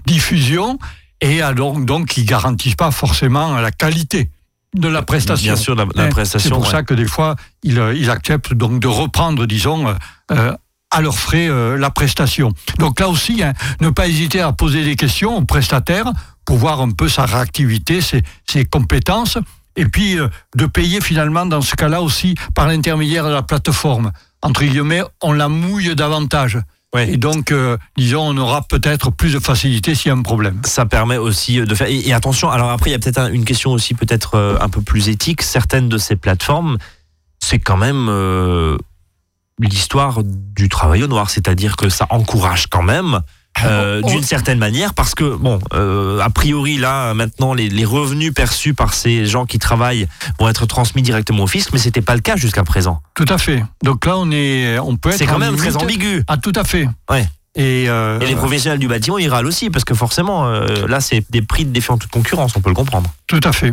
diffusion 0.07 0.79
et 1.21 1.43
alors 1.43 1.79
donc 1.79 2.17
ils 2.17 2.25
garantissent 2.25 2.75
pas 2.75 2.91
forcément 2.91 3.57
la 3.57 3.71
qualité 3.71 4.31
de 4.75 4.89
la 4.89 5.03
prestation. 5.03 5.53
Bien 5.55 5.57
sûr, 5.57 5.75
la, 5.75 5.87
la 5.95 6.05
Hein, 6.05 6.09
prestation. 6.11 6.49
C'est 6.49 6.55
pour 6.55 6.65
ouais. 6.65 6.71
ça 6.71 6.83
que 6.83 6.93
des 6.95 7.07
fois, 7.07 7.37
ils, 7.63 7.79
euh, 7.79 7.95
ils 7.95 8.11
acceptent 8.11 8.53
donc 8.53 8.79
de 8.81 8.89
reprendre, 8.89 9.47
disons, 9.47 9.89
euh, 9.89 9.95
euh, 10.33 10.53
à 10.91 11.01
leurs 11.01 11.17
frais 11.19 11.49
euh, 11.49 11.79
la 11.79 11.89
prestation. 11.91 12.53
Donc 12.79 13.01
là 13.01 13.09
aussi, 13.09 13.43
hein, 13.43 13.55
ne 13.81 13.89
pas 13.89 14.07
hésiter 14.07 14.41
à 14.41 14.53
poser 14.53 14.85
des 14.85 14.95
questions 14.97 15.37
au 15.37 15.45
prestataire 15.45 16.07
pour 16.45 16.59
voir 16.59 16.81
un 16.83 16.91
peu 16.91 17.09
sa 17.09 17.25
réactivité, 17.25 18.03
ses, 18.03 18.23
ses 18.47 18.67
compétences, 18.67 19.39
et 19.77 19.87
puis 19.87 20.19
euh, 20.19 20.29
de 20.57 20.67
payer 20.67 21.01
finalement 21.01 21.47
dans 21.47 21.63
ce 21.63 21.75
cas-là 21.75 22.03
aussi 22.03 22.35
par 22.55 22.67
l'intermédiaire 22.67 23.25
de 23.25 23.33
la 23.33 23.43
plateforme. 23.43 24.13
Entre 24.43 24.63
guillemets, 24.65 25.03
on 25.23 25.33
la 25.33 25.49
mouille 25.49 25.95
davantage. 25.95 26.59
Ouais. 26.95 27.13
Et 27.13 27.17
donc, 27.17 27.53
euh, 27.53 27.77
disons, 27.97 28.23
on 28.23 28.37
aura 28.39 28.63
peut-être 28.63 29.11
plus 29.11 29.33
de 29.35 29.39
facilité 29.39 29.95
s'il 29.95 30.09
y 30.09 30.11
a 30.11 30.15
un 30.17 30.23
problème. 30.23 30.61
ça 30.65 30.87
permet 30.87 31.17
aussi 31.19 31.61
de 31.61 31.75
faire. 31.75 31.89
Et, 31.89 32.09
et 32.09 32.13
attention, 32.15 32.51
alors 32.51 32.71
après, 32.71 32.91
il 32.91 32.93
y 32.93 32.97
a 32.97 32.99
peut-être 32.99 33.19
un- 33.19 33.31
une 33.31 33.45
question 33.45 33.73
aussi 33.73 33.95
peut-être 33.95 34.35
euh, 34.37 34.57
un 34.61 34.69
peu 34.69 34.81
plus 34.81 35.09
éthique. 35.09 35.43
Certaines 35.43 35.89
de 35.89 35.99
ces 35.99 36.17
plateformes, 36.17 36.79
c'est 37.43 37.59
quand 37.59 37.77
même 37.77 38.07
euh, 38.09 38.79
l'histoire 39.59 40.23
du 40.25 40.69
travail 40.69 41.03
au 41.03 41.07
noir, 41.09 41.29
c'est-à-dire 41.29 41.77
que 41.77 41.89
ça 41.89 42.07
encourage 42.11 42.67
quand 42.69 42.83
même. 42.83 43.21
Euh, 43.65 44.03
d'une 44.09 44.23
certaine 44.23 44.59
manière 44.59 44.95
parce 44.95 45.15
que 45.15 45.37
bon 45.37 45.59
euh, 45.75 46.21
a 46.21 46.31
priori 46.31 46.77
là 46.77 47.15
maintenant 47.15 47.55
les, 47.55 47.69
les 47.69 47.85
revenus 47.85 48.35
perçus 48.35 48.75
par 48.75 48.95
ces 48.95 49.27
gens 49.27 49.47
qui 49.47 49.59
travaillent 49.59 50.09
vont 50.39 50.49
être 50.49 50.67
transmis 50.67 51.03
directement 51.03 51.45
au 51.45 51.47
fisc 51.47 51.71
mais 51.73 51.79
c'était 51.79 52.01
pas 52.01 52.15
le 52.15 52.21
cas 52.21 52.37
jusqu'à 52.37 52.65
présent 52.65 53.01
Tout 53.15 53.25
à 53.29 53.39
fait. 53.39 53.65
Donc 53.83 54.05
là, 54.07 54.17
on 54.19 54.31
est, 54.31 54.79
on 54.79 54.97
peut 54.97 55.11
être. 55.11 55.19
c'est 55.19 55.27
quand 55.27 55.39
même 55.39 55.57
très 55.57 55.77
ambigu 55.77 56.23
Ah, 56.29 56.37
tout 56.37 56.53
à 56.55 56.65
fait. 56.65 56.89
Ouais. 57.11 57.29
Et, 57.55 57.89
euh, 57.89 58.21
et 58.21 58.27
les 58.27 58.37
professionnels 58.37 58.79
du 58.79 58.89
bâtiment 58.89 59.17
ils 59.19 59.29
râlent 59.29 59.47
aussi 59.47 59.71
parce 59.71 59.85
que 59.85 59.95
forcément 59.95 60.47
là 60.51 61.01
c'est 61.01 61.25
des 61.31 61.43
prix 61.43 61.65
de 61.65 61.71
défiant 61.71 61.95
de 61.95 62.01
toute 62.01 62.11
concurrence 62.11 62.55
on 62.57 62.61
peut 62.61 62.71
le 62.71 62.75
comprendre 62.75 63.11
Tout 63.27 63.41
à 63.43 63.53
fait. 63.53 63.71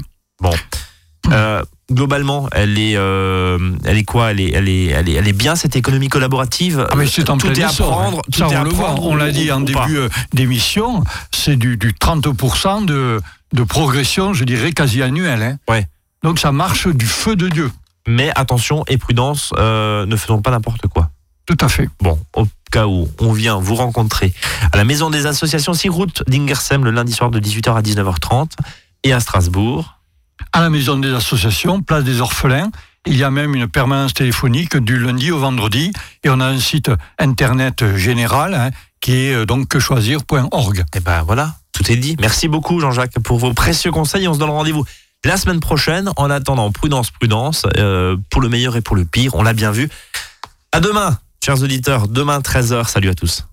Euh, 1.34 1.63
globalement, 1.91 2.48
elle 2.52 2.78
est, 2.80 2.96
euh, 2.96 3.58
elle 3.86 3.98
est 3.98 4.04
quoi? 4.04 4.32
Elle 4.32 4.39
est, 4.39 4.52
elle 4.52 4.69
est, 4.69 4.86
elle 4.88 5.10
est, 5.10 5.13
elle 5.13 5.28
est 5.28 5.34
bien 5.34 5.56
cette 5.56 5.76
économie 5.76 6.10
collaborative? 6.10 6.88
Ah 6.91 6.96
mais 6.96 7.08
c'est 7.08 7.30
en 7.30 7.38
tout 7.38 7.48
plein 7.48 7.56
est 7.62 7.63
à 7.63 7.69
essor, 7.69 7.91
prendre. 7.91 8.22
Ça, 8.34 8.46
tout 8.48 8.54
est 8.54 8.58
on 8.58 8.62
à 8.62 8.63
le 8.63 8.69
voit. 8.69 8.96
On 9.00 9.15
l'a 9.15 9.28
ou- 9.28 9.32
dit 9.32 9.52
en 9.52 9.62
ou 9.62 9.65
début 9.65 9.98
euh, 9.98 10.10
d'émission, 10.34 11.04
c'est 11.32 11.56
du, 11.56 11.78
du 11.78 11.93
30% 11.93 12.86
de, 12.86 13.22
de 13.54 13.63
progression, 13.63 14.34
je 14.34 14.43
dirais, 14.43 14.72
quasi 14.72 15.02
annuelle. 15.02 15.41
hein. 15.43 15.58
Ouais. 15.69 15.88
Donc 16.24 16.39
ça 16.39 16.52
marche 16.52 16.88
du 16.88 17.06
feu 17.06 17.36
de 17.36 17.50
Dieu. 17.50 17.72
Mais 18.08 18.32
attention 18.36 18.84
et 18.88 18.98
prudence, 18.98 19.52
euh, 19.58 20.06
ne 20.06 20.15
faisons 20.15 20.41
pas 20.41 20.52
n'importe 20.52 20.88
quoi. 20.88 21.10
Tout 21.46 21.58
à 21.60 21.67
fait. 21.67 21.89
Bon, 22.02 22.17
au 22.36 22.48
cas 22.72 22.86
où 22.88 23.10
on 23.19 23.34
vient 23.34 23.58
vous 23.58 23.76
rencontrer 23.76 24.34
à 24.72 24.78
la 24.78 24.84
maison 24.86 25.10
des 25.10 25.26
associations 25.26 25.74
6 25.74 25.89
route 25.89 26.24
d'Ingersheim 26.28 26.84
le 26.84 26.91
lundi 26.91 27.12
soir 27.13 27.30
de 27.32 27.39
18h 27.39 27.76
à 27.76 27.82
19h30 27.82 28.52
et 29.04 29.12
à 29.13 29.19
Strasbourg. 29.19 30.00
À 30.52 30.62
la 30.62 30.69
maison 30.69 30.98
des 30.98 31.13
associations, 31.13 31.82
place 31.82 32.04
des 32.04 32.22
orphelins, 32.22 32.69
il 33.06 33.17
y 33.17 33.24
a 33.24 33.32
même 33.32 33.54
une 33.56 33.67
permanence 33.67 34.13
téléphonique 34.13 34.78
du 34.78 34.98
lundi 34.98 35.32
au 35.32 35.39
vendredi. 35.39 35.91
Et 36.24 36.30
on 36.30 36.39
a 36.39 36.46
un 36.46 36.60
site 36.60 36.91
internet 37.19 37.96
général 37.98 38.54
hein, 38.54 38.69
qui 39.02 39.13
est 39.13 39.34
euh, 39.34 39.46
donc 39.46 39.67
quechoisir.org. 39.67 40.84
Et 40.96 41.00
ben 41.00 41.24
voilà, 41.24 41.56
tout 41.74 41.91
est 41.91 41.96
dit. 41.96 42.15
Merci 42.19 42.48
beaucoup 42.48 42.80
Jean-Jacques 42.80 43.19
pour 43.24 43.39
vos 43.39 43.54
précieux 43.54 43.91
conseils. 43.91 44.28
On 44.28 44.34
se 44.34 44.39
donne 44.39 44.52
rendez-vous 44.52 44.86
la 45.26 45.38
semaine 45.38 45.60
prochaine. 45.60 46.10
En 46.15 46.30
attendant, 46.30 46.72
prudence, 46.72 47.12
prudence, 47.12 47.65
euh, 47.78 48.15
pour 48.30 48.41
le 48.41 48.50
meilleur 48.50 48.76
et 48.76 48.82
pour 48.82 48.96
le 48.96 49.06
pire. 49.06 49.36
On 49.36 49.43
l'a 49.43 49.54
bien 49.54 49.72
vu. 49.72 49.89
À 50.72 50.80
demain, 50.80 51.17
chers 51.43 51.62
auditeurs. 51.62 52.08
Demain 52.08 52.39
13h. 52.39 52.88
Salut 52.88 53.10
à 53.10 53.15
tous. 53.15 53.46